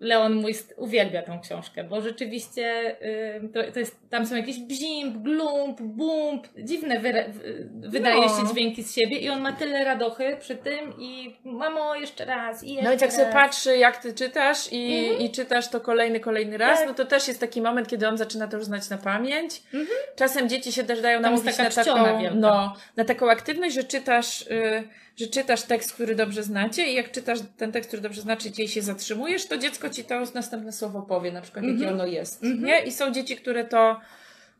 [0.00, 2.96] Leon mój uwielbia tą książkę, bo rzeczywiście
[3.44, 8.28] y, to, to jest, tam są jakieś bzimp, glump, bump, dziwne wyra- w- wydaje No.
[8.28, 12.64] się dźwięki z siebie i on ma tyle radochy przy tym i mamo jeszcze raz
[12.64, 13.20] i jeszcze No więc jak raz.
[13.20, 15.20] sobie patrzy, jak ty czytasz i, Mhm.
[15.20, 16.88] i czytasz to kolejny, kolejny raz, Tak.
[16.88, 19.62] no to też jest taki moment, kiedy on zaczyna to już znać na pamięć.
[19.74, 19.98] Mhm.
[20.16, 22.34] Czasem dzieci się też dają Tam namówić na taką, wielka.
[22.36, 27.12] no, na taką aktywność, że czytasz, y, że czytasz tekst, który dobrze znacie i jak
[27.12, 31.02] czytasz ten tekst, który dobrze znacie i się zatrzymujesz, to dziecko ci to następne słowo
[31.02, 31.94] powie, na przykład jakie Mhm.
[31.94, 32.44] ono jest.
[32.44, 32.64] Mhm.
[32.64, 32.84] Nie?
[32.84, 34.00] I są dzieci, które to,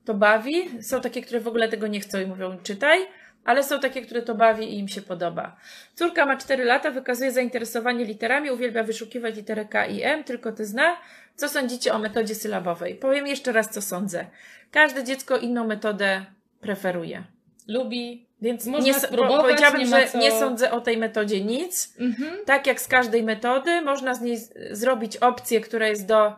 [0.05, 3.07] to bawi, są takie, które w ogóle tego nie chcą i mówią czytaj,
[3.45, 5.57] ale są takie, które to bawi i im się podoba.
[5.95, 10.67] Córka ma 4 lata, wykazuje zainteresowanie literami, uwielbia wyszukiwać literę K i M, tylko ty
[10.67, 10.97] zna.
[11.37, 12.95] Co sądzicie o metodzie sylabowej?
[12.95, 14.27] Powiem jeszcze raz, co sądzę.
[14.71, 16.27] Każde dziecko inną metodę
[16.61, 17.25] preferuje.
[17.69, 18.27] Lubi.
[18.43, 21.95] Więc Można nie, spróbować, powiedziałabym, nie że co- nie sądzę o tej metodzie nic.
[22.01, 22.37] Mhm.
[22.45, 24.39] Tak jak z każdej metody, można z niej
[24.71, 26.33] zrobić opcję, która jest do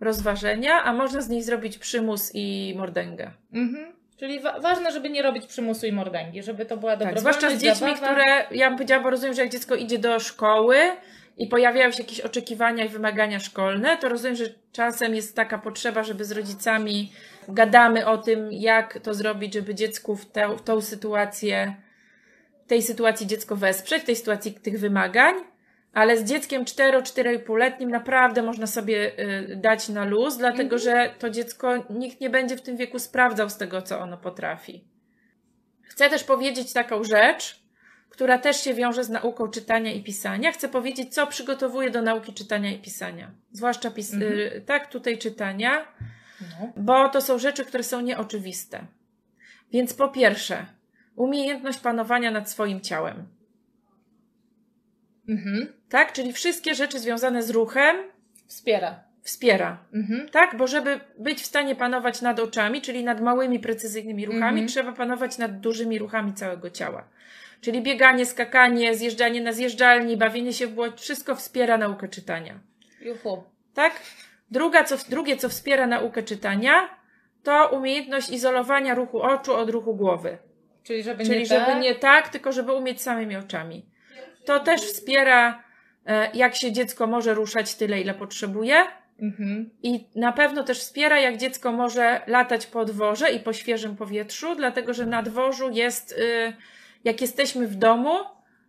[0.00, 3.30] rozważenia, a można z niej zrobić przymus i mordęgę.
[3.52, 3.92] Mhm.
[4.16, 7.58] Czyli wa- ważne, żeby nie robić przymusu i mordęgi, żeby to była Tak, dobrowolność, zwłaszcza
[7.58, 8.06] z dziećmi, zabawa.
[8.06, 10.76] które, ja bym powiedziała, bo rozumiem, że jak dziecko idzie do szkoły
[11.38, 16.02] i pojawiają się jakieś oczekiwania i wymagania szkolne, to rozumiem, że czasem jest taka potrzeba,
[16.02, 17.12] żeby z rodzicami
[17.48, 21.74] gadamy o tym, jak to zrobić, żeby dziecku w, tę, w tą sytuację,
[22.66, 25.34] tej sytuacji dziecko wesprzeć, tej sytuacji tych wymagań.
[25.92, 29.18] Ale z dzieckiem 4-4,5-letnim naprawdę można sobie
[29.50, 33.50] y, dać na luz, dlatego że to dziecko nikt nie będzie w tym wieku sprawdzał
[33.50, 34.84] z tego, co ono potrafi.
[35.82, 37.64] Chcę też powiedzieć taką rzecz,
[38.10, 40.52] która też się wiąże z nauką czytania i pisania.
[40.52, 43.30] Chcę powiedzieć, co przygotowuje do nauki czytania i pisania.
[43.52, 44.32] Zwłaszcza pis- Mhm.
[44.32, 45.84] y, tak tutaj czytania,
[46.40, 46.72] No.
[46.76, 48.80] bo to są rzeczy, które są nieoczywiste.
[49.72, 50.66] Więc po pierwsze,
[51.16, 53.26] umiejętność panowania nad swoim ciałem.
[55.28, 55.72] Mhm.
[55.88, 56.12] Tak?
[56.12, 57.96] Czyli wszystkie rzeczy związane z ruchem
[58.46, 59.00] Wspiera.
[59.22, 59.78] wspiera.
[59.94, 60.28] Mhm.
[60.28, 60.56] Tak?
[60.56, 64.68] Bo żeby być w stanie panować nad oczami, czyli nad małymi, precyzyjnymi ruchami, Mhm.
[64.68, 67.08] trzeba panować nad dużymi ruchami całego ciała.
[67.60, 72.60] Czyli bieganie, skakanie, zjeżdżanie na zjeżdżalni, bawienie się w błoć, wszystko wspiera naukę czytania.
[73.00, 73.44] Juhu.
[73.74, 73.92] Tak?
[74.54, 76.88] Druga, co, drugie, co wspiera naukę czytania,
[77.42, 80.38] to umiejętność izolowania ruchu oczu od ruchu głowy.
[80.82, 81.82] Czyli żeby Czyli nie żeby tak.
[81.82, 83.86] nie tak, tylko żeby umieć samymi oczami.
[84.44, 85.64] To też wspiera,
[86.06, 88.76] e, jak się dziecko może ruszać tyle, ile potrzebuje.
[89.22, 89.70] Mhm.
[89.82, 94.54] I na pewno też wspiera, jak dziecko może latać po dworze i po świeżym powietrzu,
[94.54, 96.52] dlatego że na dworzu jest, y,
[97.04, 98.14] jak jesteśmy w domu,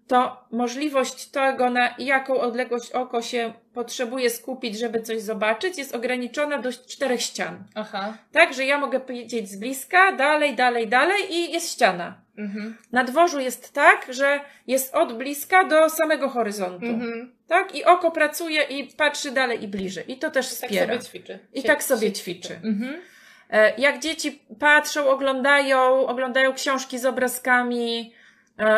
[0.08, 6.58] to możliwość tego, na jaką odległość oko się potrzebuje skupić, żeby coś zobaczyć, jest ograniczona
[6.58, 7.64] do czterech ścian.
[7.76, 8.18] Aha.
[8.32, 12.16] Tak, że ja mogę powiedzieć z bliska, dalej, dalej, dalej i jest ściana.
[12.38, 12.78] Mhm.
[12.92, 16.86] Na dworzu jest tak, że jest od bliska do samego horyzontu.
[16.86, 17.32] Mhm.
[17.48, 17.76] Tak?
[17.76, 20.12] I oko pracuje i patrzy dalej i bliżej.
[20.12, 20.94] I to też Tak wspiera.
[20.94, 21.40] sobie ćwiczy.
[21.54, 22.54] I tak sobie się ćwiczy.
[22.64, 23.02] Mhm.
[23.50, 28.14] E, Jak dzieci patrzą, oglądają, oglądają książki z obrazkami,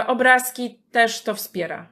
[0.08, 1.88] obrazki też to wspiera.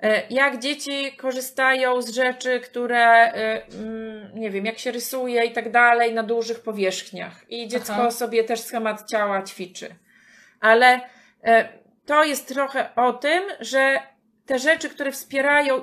[0.00, 5.52] E, Jak dzieci korzystają z rzeczy, które, e, mm, nie wiem, jak się rysuje i
[5.52, 7.44] tak dalej na dużych powierzchniach.
[7.48, 8.10] I dziecko Aha.
[8.10, 9.94] sobie też schemat ciała ćwiczy.
[10.60, 11.00] Ale
[11.44, 11.68] e,
[12.06, 14.00] to jest trochę o tym, że
[14.46, 15.82] te rzeczy, które wspierają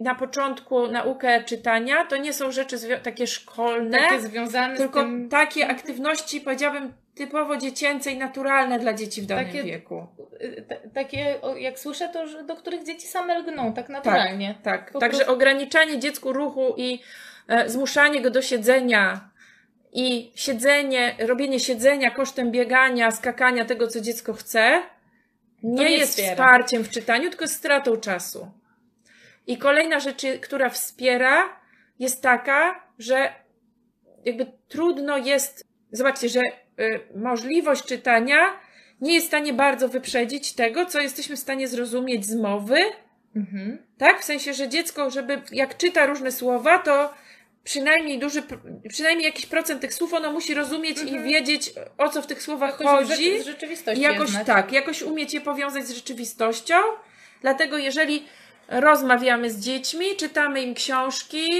[0.00, 5.28] na początku naukę czytania, to nie są rzeczy takie szkolne, Takie związane tylko z tym...
[5.28, 10.06] takie aktywności, powiedziałabym, typowo dziecięce i naturalne dla dzieci w danym Takie- wieku.
[10.42, 14.54] y, t- Takie, jak słyszę, to do których dzieci same lgną, tak naturalnie.
[14.62, 17.02] Tak, Po także prostu- ograniczanie dziecku ruchu i
[17.48, 19.30] e, zmuszanie go do siedzenia
[19.92, 24.82] i siedzenie, robienie siedzenia kosztem biegania, skakania tego, co dziecko chce,
[25.62, 26.30] nie, nie jest wspiera.
[26.32, 28.50] wsparciem w czytaniu, tylko jest stratą czasu.
[29.46, 31.60] I kolejna rzecz, która wspiera,
[31.98, 33.32] jest taka, że
[34.24, 36.40] jakby trudno jest, zobaczcie, że
[37.16, 38.36] możliwość czytania
[39.00, 42.78] nie jest w stanie bardzo wyprzedzić tego, co jesteśmy w stanie zrozumieć z mowy,
[43.36, 43.78] Mhm.
[43.98, 44.20] tak?
[44.20, 47.14] W sensie, że dziecko, żeby jak czyta różne słowa, to
[47.64, 52.22] przynajmniej duży, pr- przynajmniej jakiś procent tych słów ono musi rozumieć i wiedzieć, o co
[52.22, 52.90] w tych słowach Mhm.
[52.96, 53.38] Jakoś chodzi.
[53.38, 54.46] z, z rzeczywistości I jakoś je znać.
[54.46, 56.74] tak, jakoś umieć je powiązać z rzeczywistością.
[57.40, 58.26] Dlatego jeżeli
[58.68, 61.50] rozmawiamy z dziećmi, czytamy im książki,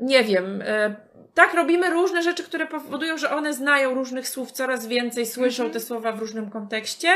[0.00, 0.94] nie wiem, e,
[1.34, 5.72] tak robimy różne rzeczy, które powodują, że one znają różnych słów coraz więcej, słyszą Mhm.
[5.72, 7.08] te słowa w różnym kontekście,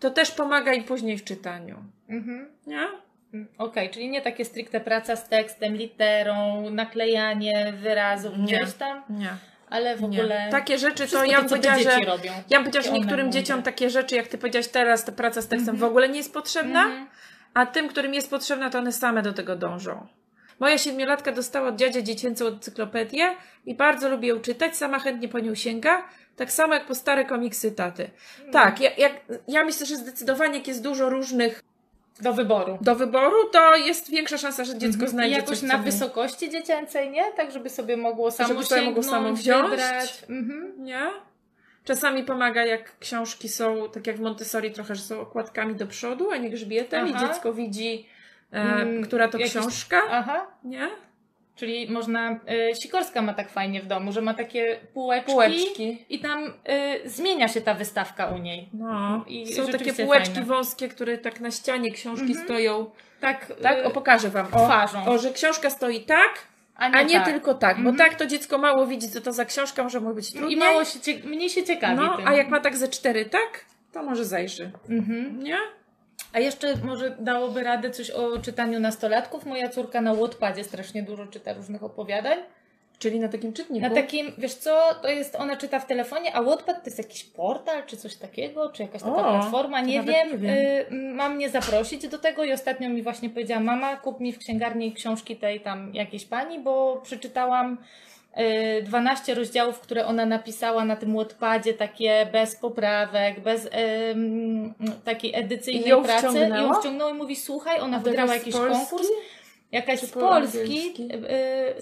[0.00, 1.76] to też pomaga im później w czytaniu.
[2.08, 2.48] Mhm.
[2.66, 2.88] Nie?
[3.34, 8.44] Mm, Okej, czyli nie takie stricte praca z tekstem, literą, naklejanie wyrazów Nie.
[8.58, 9.30] gdzieś tam, Nie.
[9.70, 10.06] ale w nie.
[10.20, 12.32] ogóle Takie rzeczy to wszystko ja bym to, powiedziała, że robią.
[12.50, 15.48] ja bym powiedziała, że niektórym dzieciom takie rzeczy, jak ty powiedziałaś teraz, ta praca z
[15.48, 17.06] tekstem w ogóle nie jest potrzebna, Mhm.
[17.54, 20.06] a tym, którym jest potrzebna, to one same do tego dążą.
[20.60, 25.38] Moja siedmiolatka dostała od dziadzia dziecięcą encyklopedię i bardzo lubi ją czytać, sama chętnie po
[25.38, 26.02] nią sięga,
[26.36, 28.10] tak samo jak po stare komiksy taty.
[28.52, 29.12] Tak, ja, jak,
[29.48, 31.62] ja myślę, że zdecydowanie jak jest dużo różnych
[32.20, 32.78] Do wyboru.
[32.80, 37.10] do wyboru, to jest większa szansa, że dziecko I znajdzie jakoś coś, na wysokości dziecięcej,
[37.10, 37.32] nie?
[37.32, 39.70] Tak, żeby sobie mogło samo Żeby sobie mogło sięgnąć, samo wziąć.
[39.70, 40.22] wybrać.
[40.28, 40.74] Mhm.
[40.84, 41.06] Nie?
[41.84, 46.30] Czasami pomaga, jak książki są, tak jak w Montessori trochę, że są okładkami do przodu,
[46.30, 47.28] a nie grzbietem i Aha.
[47.28, 48.06] dziecko widzi,
[48.52, 50.02] e, Mm, która to jakiś- książka.
[50.10, 50.46] Aha.
[50.64, 50.88] Nie?
[51.56, 52.30] Czyli można.
[52.32, 52.38] Y,
[52.82, 56.04] Sikorska ma tak fajnie w domu, że ma takie półeczki, Półeczki.
[56.08, 56.44] i tam
[57.04, 58.68] y, zmienia się ta wystawka u niej.
[58.74, 59.24] No.
[59.28, 60.46] I są takie półeczki fajne.
[60.48, 62.44] wąskie, które tak na ścianie książki Mhm.
[62.44, 62.90] stoją.
[63.20, 63.78] Tak, Tak?
[63.78, 64.46] y, O, pokażę wam.
[64.46, 65.06] O, twarzą.
[65.06, 66.30] o, że książka stoi tak,
[66.76, 67.24] a nie, a nie tak.
[67.24, 67.76] tylko tak.
[67.82, 67.96] Bo Mhm.
[68.10, 70.52] tak to dziecko mało widzi, co to za książka, może mu być trudniej.
[70.52, 72.28] I mało się, mniej się ciekawi No, tym.
[72.28, 74.70] a jak ma tak ze cztery tak, to może zajrzy.
[74.90, 75.42] Mhm.
[75.42, 75.56] Nie?
[76.32, 79.46] A jeszcze może dałoby radę coś o czytaniu nastolatków.
[79.46, 82.38] Moja córka na Wattpadzie strasznie dużo czyta różnych opowiadań.
[82.98, 83.88] Czyli na takim czytniku.
[83.88, 87.24] Na takim, wiesz co, to jest, ona czyta w telefonie, a Wattpad to jest jakiś
[87.24, 90.32] portal, czy coś takiego, czy jakaś taka O, platforma, nie wiem.
[90.32, 90.50] nie wiem.
[90.50, 94.38] Y, mam mnie zaprosić do tego i ostatnio mi właśnie powiedziała, mama, kup mi w
[94.38, 97.78] księgarni książki tej tam jakiejś pani, bo przeczytałam
[98.82, 103.68] 12 rozdziałów, które ona napisała na tym Wattpadzie, takie bez poprawek, bez
[104.12, 106.48] ym, takiej edycyjnej I ją pracy.
[106.48, 108.76] I ją wciągnęło i mówi, słuchaj, ona A wygrała jakiś polski?
[108.78, 109.08] konkurs.
[109.72, 111.02] Jakaś z po Polski, angielski?
[111.02, 111.18] yy,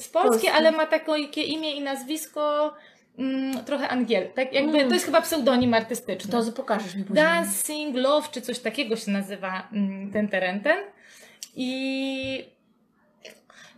[0.00, 0.48] z Polski, Polski.
[0.48, 2.72] ale ma takie imię i nazwisko
[3.18, 4.28] mm, trochę angiel.
[4.34, 4.88] Tak jakby, Mm.
[4.88, 6.30] To jest chyba pseudonim artystyczny.
[6.32, 7.24] To pokażesz mi później.
[7.24, 10.76] Dancing Love, czy coś takiego się nazywa mm, ten terenten.
[11.56, 12.48] I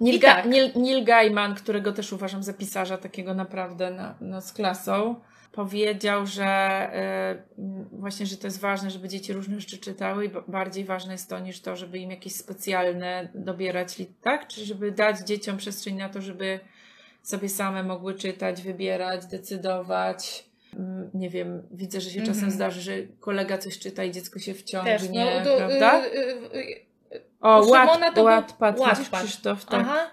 [0.00, 0.46] Neil, Ga- tak.
[0.46, 5.14] Neil, Neil Gaiman, którego też uważam za pisarza takiego naprawdę na, no, z klasą,
[5.52, 6.90] powiedział, że
[7.58, 11.12] y, właśnie, że to jest ważne, żeby dzieci różne rzeczy czytały i ba- bardziej ważne
[11.12, 14.48] jest to niż to, żeby im jakieś specjalne dobierać, tak?
[14.48, 16.60] Czy żeby dać dzieciom przestrzeń na to, żeby
[17.22, 20.44] sobie same mogły czytać, wybierać, decydować.
[20.76, 22.50] Mm, Nie wiem, widzę, że się czasem Mhm.
[22.52, 25.08] zdarzy, że kolega coś czyta i dziecko się wciągnie, też,
[25.44, 26.06] no, prawda?
[26.06, 26.89] y, y, y,
[27.40, 29.22] o, Ład, to był Wattpad, widzisz, Wattpad.
[29.22, 29.80] Krzysztof, tak.
[29.80, 30.10] Aha.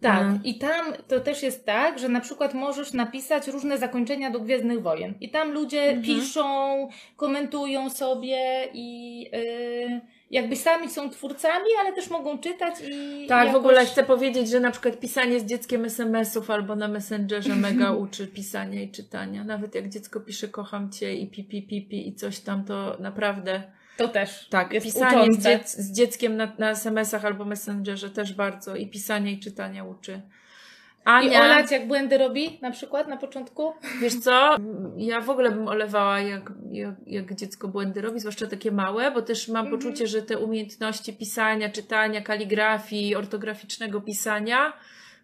[0.00, 0.44] Tak, Mhm.
[0.44, 4.82] i tam to też jest tak, że na przykład możesz napisać różne zakończenia do Gwiezdnych
[4.82, 5.14] Wojen.
[5.20, 6.02] I tam ludzie Mhm.
[6.02, 10.00] piszą, komentują sobie i yy,
[10.30, 13.26] jakby sami są twórcami, ale też mogą czytać i.
[13.28, 13.54] Tak, w jakoś...
[13.60, 18.26] ogóle chcę powiedzieć, że na przykład pisanie z dzieckiem SMS-ów albo na Messengerze mega uczy
[18.26, 19.44] pisania i czytania.
[19.44, 23.62] Nawet jak dziecko pisze kocham cię i pipi pipi i coś tam, to naprawdę
[23.96, 24.48] To też.
[24.48, 28.76] Tak, jest pisanie z, dziec- z dzieckiem na, na SMS-ach albo Messengerze też bardzo.
[28.76, 30.12] I pisanie i czytania uczy.
[30.12, 33.72] I Ania, olać jak błędy robi na przykład na początku?
[34.00, 34.56] wiesz co?
[34.96, 39.22] Ja w ogóle bym olewała, jak, jak, jak dziecko błędy robi, zwłaszcza takie małe, bo
[39.22, 39.82] też mam Mhm.
[39.82, 44.72] poczucie, że te umiejętności pisania, czytania, kaligrafii, ortograficznego pisania,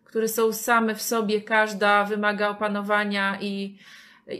[0.04, 3.78] które są same w sobie, każda wymaga opanowania i,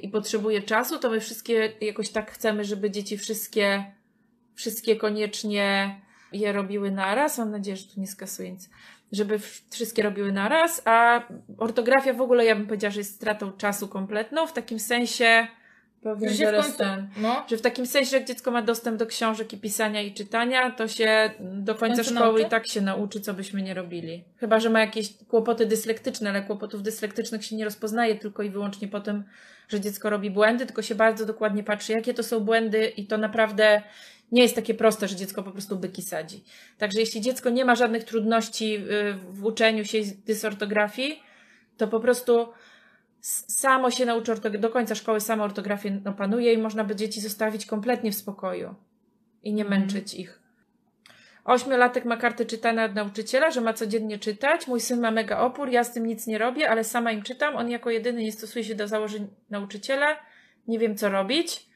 [0.03, 3.85] i potrzebuje czasu, to my wszystkie jakoś tak chcemy, żeby dzieci wszystkie,
[4.61, 6.01] wszystkie koniecznie
[6.33, 7.39] je robiły naraz.
[7.39, 8.71] Mam nadzieję, że tu nie skasuje nic.
[9.13, 9.39] Żeby
[9.71, 11.23] wszystkie robiły naraz, a
[11.59, 15.47] ortografia w ogóle ja bym powiedziała, że jest stratą czasu kompletną, w takim sensie
[16.03, 16.79] powiem Że końcu...
[16.79, 17.45] ten, No.
[17.51, 20.89] że w takim sensie, jak dziecko ma dostęp do książek i pisania i czytania, to
[20.89, 22.43] się do końca szkoły nauczy?
[22.43, 24.25] i tak się nauczy, co byśmy nie robili.
[24.37, 28.89] Chyba, że ma jakieś kłopoty dyslektyczne, ale kłopotów dyslektycznych się nie rozpoznaje tylko i wyłącznie
[28.89, 29.25] po tym,
[29.69, 33.19] że dziecko robi błędy, tylko się bardzo dokładnie patrzy, jakie to są błędy i to
[33.19, 33.83] naprawdę
[34.33, 36.45] nie jest takie proste, że dziecko po prostu byki sadzi.
[36.79, 38.81] Także jeśli dziecko nie ma żadnych trudności y,
[39.31, 41.23] w uczeniu się dysortografii,
[41.77, 42.49] to po prostu
[43.49, 48.13] samo się nauczy do końca szkoły samo ortografię opanuje i można by dzieci zostawić kompletnie
[48.13, 48.75] w spokoju
[49.43, 49.81] i nie Mhm.
[49.81, 50.41] męczyć ich.
[51.45, 54.67] Ośmiolatek ma kartę czytania od nauczyciela, że ma codziennie czytać.
[54.67, 57.57] Mój syn ma mega opór, ja z tym nic nie robię, ale sama im czytam.
[57.57, 60.17] On jako jedyny nie stosuje się do założeń nauczyciela.
[60.69, 61.70] Nie wiem, co robić.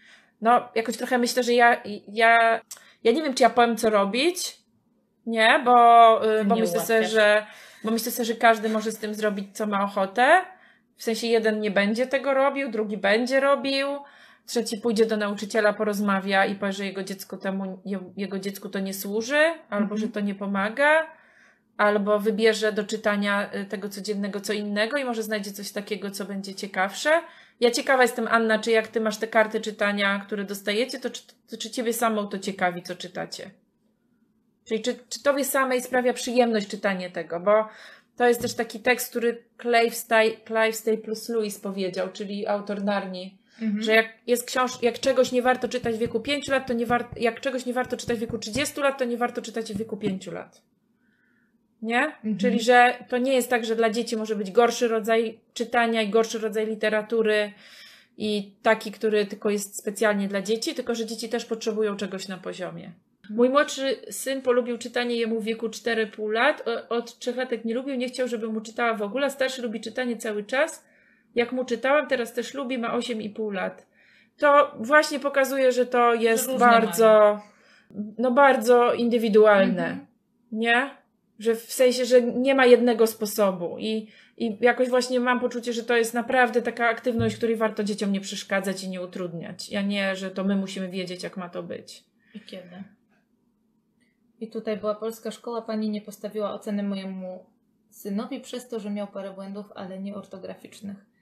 [0.44, 2.60] No, jakoś trochę myślę, że ja, ja,
[3.04, 4.56] ja nie wiem, czy ja powiem, co robić.
[5.26, 7.46] Nie, bo, y, bo Nie myślę sobie, że,
[7.84, 10.40] bo myślę sobie, że każdy może z tym zrobić, co ma ochotę.
[10.96, 13.86] W sensie jeden nie będzie tego robił, drugi będzie robił,
[14.46, 18.78] trzeci pójdzie do nauczyciela, porozmawia i powie, że jego, dziecku temu, je- jego dziecku to
[18.78, 20.00] nie służy, albo Mhm.
[20.00, 21.06] że to nie pomaga,
[21.76, 26.24] albo wybierze do czytania y, tego codziennego co innego i może znajdzie coś takiego, co
[26.24, 27.10] będzie ciekawsze.
[27.60, 31.22] Ja ciekawa jestem, Anna, czy jak ty masz te karty czytania, które dostajecie, to czy,
[31.50, 33.50] to czy ciebie samą to ciekawi, co czytacie?
[34.64, 37.40] Czyli czy, czy tobie samej sprawia przyjemność czytanie tego?
[37.40, 37.68] Bo
[38.16, 42.82] to jest też taki tekst, który Clive Stay, Clive Stay plus Lewis powiedział, czyli autor
[42.84, 43.82] Narni, Mhm.
[43.82, 46.86] że jak jest książ- jak czegoś nie warto czytać w wieku 5 lat, to nie
[46.86, 49.76] war- jak czegoś nie warto czytać w wieku 30 lat, to nie warto czytać w
[49.78, 50.62] wieku 5 lat.
[51.84, 52.04] Nie?
[52.04, 52.38] Mhm.
[52.38, 56.08] Czyli, że to nie jest tak, że dla dzieci może być gorszy rodzaj czytania i
[56.08, 57.52] gorszy rodzaj literatury
[58.18, 62.36] i taki, który tylko jest specjalnie dla dzieci, tylko że dzieci też potrzebują czegoś na
[62.36, 62.92] poziomie.
[63.30, 66.64] Mój młodszy syn polubił czytanie jemu w wieku 4,5 lat.
[66.88, 69.30] Od 3 latek nie lubił, nie chciał, żeby mu czytała w ogóle.
[69.30, 70.84] Starszy lubi czytanie cały czas.
[71.34, 73.86] Jak mu czytałam, teraz też lubi, ma 8,5 lat.
[74.36, 77.40] To właśnie pokazuje, że to jest bardzo,
[78.18, 79.86] no bardzo indywidualne.
[79.86, 80.06] Mhm.
[80.52, 81.03] Nie?
[81.38, 85.82] Że w sensie, że nie ma jednego sposobu i, i jakoś właśnie mam poczucie, że
[85.82, 90.16] to jest naprawdę taka aktywność, której warto dzieciom nie przeszkadzać i nie utrudniać, a nie,
[90.16, 92.04] że to my musimy wiedzieć, jak ma to być.
[92.34, 92.84] I kiedy?
[94.40, 97.44] I tutaj była polska szkoła, pani nie postawiła oceny mojemu
[97.90, 101.13] synowi przez to, że miał parę błędów, ale nie ortograficznych.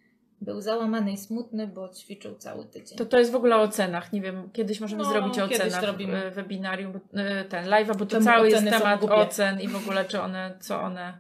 [0.43, 2.99] Był załamany i smutny, bo ćwiczył cały tydzień.
[2.99, 4.13] To to jest w ogóle o ocenach.
[4.13, 5.49] Nie wiem, kiedyś możemy No, zrobić o
[5.81, 6.31] zrobimy.
[6.31, 10.21] w webinarium, e, ten live'a, bo to cały jest temat ocen i w ogóle czy
[10.21, 11.19] one, co one,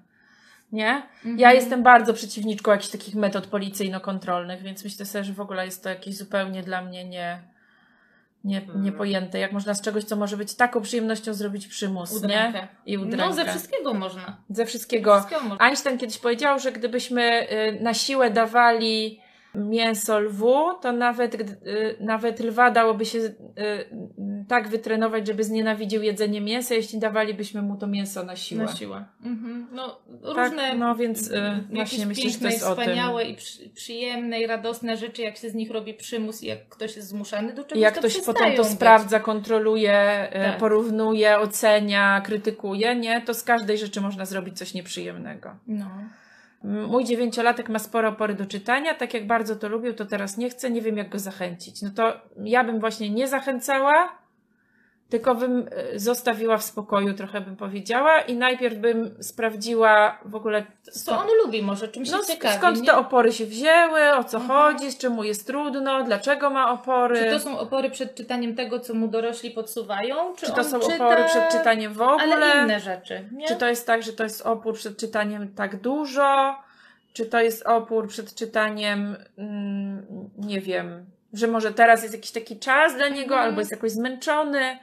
[0.73, 1.03] nie?
[1.17, 1.39] Mhm.
[1.39, 5.83] Ja jestem bardzo przeciwniczką jakichś takich metod policyjno-kontrolnych, więc myślę sobie, że w ogóle jest
[5.83, 7.43] to jakieś zupełnie dla mnie nie,
[8.45, 8.83] nie, Mhm.
[8.83, 9.39] niepojęte.
[9.39, 12.59] Jak można z czegoś, co może być taką przyjemnością zrobić przymus, Udrękę.
[12.59, 12.69] nie?
[12.87, 13.27] I udrękę.
[13.27, 14.37] No, ze wszystkiego można.
[14.51, 15.15] Ze wszystkiego.
[15.15, 15.65] Ze wszystkiego można.
[15.67, 19.21] Einstein kiedyś powiedział, że gdybyśmy y, na siłę dawali
[19.55, 23.35] mięso lwu, to nawet, y, nawet lwa dałoby się y,
[24.49, 28.65] tak wytrenować, żeby znienawidził jedzenie mięsa, jeśli dawalibyśmy mu to mięso na siłę.
[28.65, 29.05] Na siłę.
[29.25, 29.67] Mhm.
[29.73, 29.99] No,
[30.35, 31.41] Tak, różne no więc y,
[31.73, 35.51] właśnie myślę, że to piękne jest wspaniałe i przy, przyjemne i radosne rzeczy, jak się
[35.51, 38.55] z nich robi przymus i jak ktoś jest zmuszany do czegoś, jak to ktoś potem
[38.57, 38.73] to być.
[38.73, 40.59] sprawdza, kontroluje, y, Tak.
[40.59, 43.21] porównuje, ocenia, krytykuje, nie?
[43.21, 45.51] To z każdej rzeczy można zrobić coś nieprzyjemnego.
[45.67, 45.87] No.
[46.65, 50.51] Mój dziewięciolatek ma sporo opory do czytania, tak jak bardzo to lubił, to teraz nie
[50.51, 51.83] chce, nie wiem jak go zachęcić.
[51.83, 54.09] No to ja bym właśnie nie zachęcała,
[55.13, 60.67] tylko bym e, zostawiła w spokoju, trochę bym powiedziała i najpierw bym sprawdziła w ogóle
[60.93, 62.87] Co on lubi może, czym się no, ciekawi, skąd nie?
[62.87, 64.61] te opory się wzięły, o co Mhm.
[64.75, 67.19] chodzi, z czemu jest trudno, dlaczego ma opory.
[67.19, 70.35] Czy to są opory przed czytaniem tego, co mu dorośli podsuwają?
[70.37, 70.95] Czy, Czy to są czyta...
[70.95, 72.37] opory przed czytaniem w ogóle?
[72.37, 73.47] Ale inne rzeczy, nie?
[73.49, 76.55] Czy to jest tak, że to jest opór przed czytaniem tak dużo?
[77.13, 80.07] Czy to jest opór przed czytaniem, mm,
[80.39, 83.43] nie wiem, że może teraz jest jakiś taki czas dla niego, Mhm.
[83.49, 84.79] albo jest jakoś zmęczony?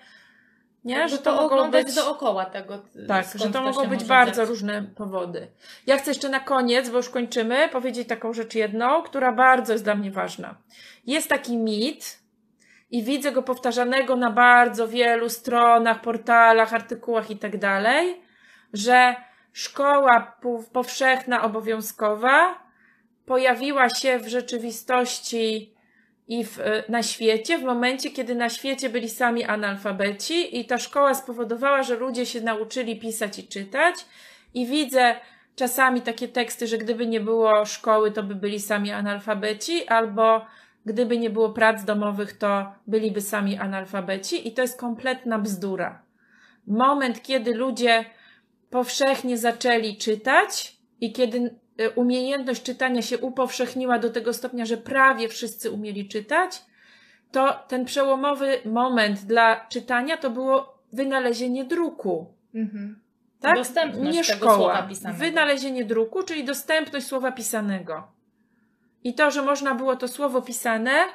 [0.83, 1.95] Nie, Jakby że to mogą oglądać być.
[1.95, 2.77] dookoła tego.
[3.07, 4.49] Tak, skąd że to to mogą być bardzo dziać.
[4.49, 5.47] różne powody.
[5.87, 9.83] Ja chcę jeszcze na koniec, bo już kończymy, powiedzieć taką rzecz jedną, która bardzo jest
[9.83, 10.55] dla mnie ważna.
[11.05, 12.19] Jest taki mit,
[12.91, 18.21] i widzę go powtarzanego na bardzo wielu stronach, portalach, artykułach i tak dalej,
[18.73, 19.15] że
[19.53, 20.37] szkoła
[20.73, 22.59] powszechna, obowiązkowa
[23.25, 25.73] pojawiła się w rzeczywistości
[26.29, 26.59] i w,
[26.89, 31.95] na świecie, w momencie, kiedy na świecie byli sami analfabeci, i ta szkoła spowodowała, że
[31.95, 33.95] ludzie się nauczyli pisać i czytać.
[34.53, 35.15] I widzę
[35.55, 40.45] czasami takie teksty, że gdyby nie było szkoły, to by byli sami analfabeci, albo
[40.85, 46.01] gdyby nie było prac domowych, to byliby sami analfabeci, i to jest kompletna bzdura.
[46.67, 48.05] Moment, kiedy ludzie
[48.69, 51.58] powszechnie zaczęli czytać i kiedy
[51.95, 56.61] umiejętność czytania się upowszechniła do tego stopnia, że prawie wszyscy umieli czytać,
[57.31, 62.33] to ten przełomowy moment dla czytania to było wynalezienie druku.
[62.55, 62.99] Mhm.
[63.41, 63.55] Tak?
[63.55, 64.55] Dostępność Nie szkoła.
[64.55, 65.19] słowa pisanego.
[65.19, 68.07] Wynalezienie druku, czyli dostępność słowa pisanego.
[69.03, 71.05] I to, że można było to słowo pisane,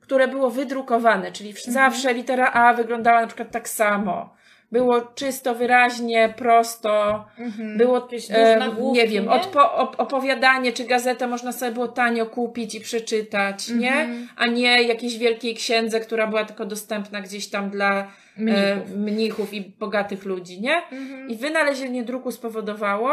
[0.00, 1.72] które było wydrukowane, czyli mhm.
[1.72, 4.34] zawsze litera A wyglądała na przykład tak samo
[4.72, 7.78] było czysto, wyraźnie, prosto, mhm.
[7.78, 9.30] było, e, nie wiem, nie?
[9.30, 13.80] Odpo, opowiadanie czy gazetę można sobie było tanio kupić i przeczytać, mhm.
[13.80, 14.26] nie?
[14.36, 18.06] A nie jakiejś wielkiej księdze, która była tylko dostępna gdzieś tam dla e,
[18.36, 20.76] mnichów, e, mnichów i bogatych ludzi, nie?
[20.76, 21.28] Mhm.
[21.28, 23.12] I wynalezienie druku spowodowało,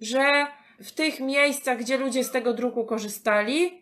[0.00, 0.46] że
[0.82, 3.80] w tych miejscach, gdzie ludzie z tego druku korzystali,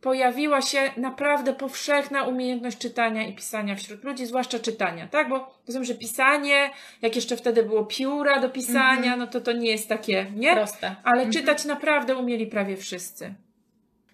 [0.00, 5.28] pojawiła się naprawdę powszechna umiejętność czytania i pisania wśród ludzi, zwłaszcza czytania, tak?
[5.28, 6.70] Bo rozumiem, że pisanie,
[7.02, 9.18] jak jeszcze wtedy było pióra do pisania, mm -hmm.
[9.18, 10.56] no to to nie jest takie, nie?
[10.56, 10.96] Proste.
[11.04, 11.34] Ale mm -hmm.
[11.34, 13.34] czytać naprawdę umieli prawie wszyscy.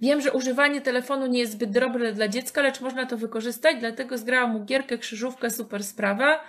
[0.00, 4.18] Wiem, że używanie telefonu nie jest zbyt dobre dla dziecka, lecz można to wykorzystać, dlatego
[4.18, 6.40] zgrałam mu gierkę, krzyżówkę, super sprawa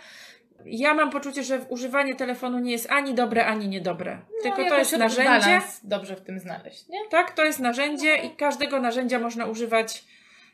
[0.66, 4.18] ja mam poczucie, że używanie telefonu nie jest ani dobre, ani niedobre.
[4.18, 5.62] No, Tylko to jest narzędzie.
[5.84, 6.99] dobrze w tym znaleźć, nie?
[7.10, 10.03] Tak, to jest narzędzie i każdego narzędzia można używać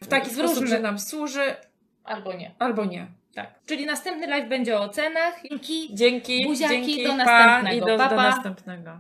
[0.02, 1.56] w taki w sposób, że nam służy.
[2.04, 2.52] Albo nie.
[2.60, 3.08] Albo nie.
[3.36, 3.48] Tak.
[3.66, 5.42] Czyli następny live będzie o cenach.
[5.50, 5.90] Dzięki.
[5.96, 6.46] Dzięki.
[6.46, 7.64] Buziaki, dzięki, do następnego.
[7.64, 8.10] Pa, i do, pa, pa.
[8.10, 9.00] do następnego.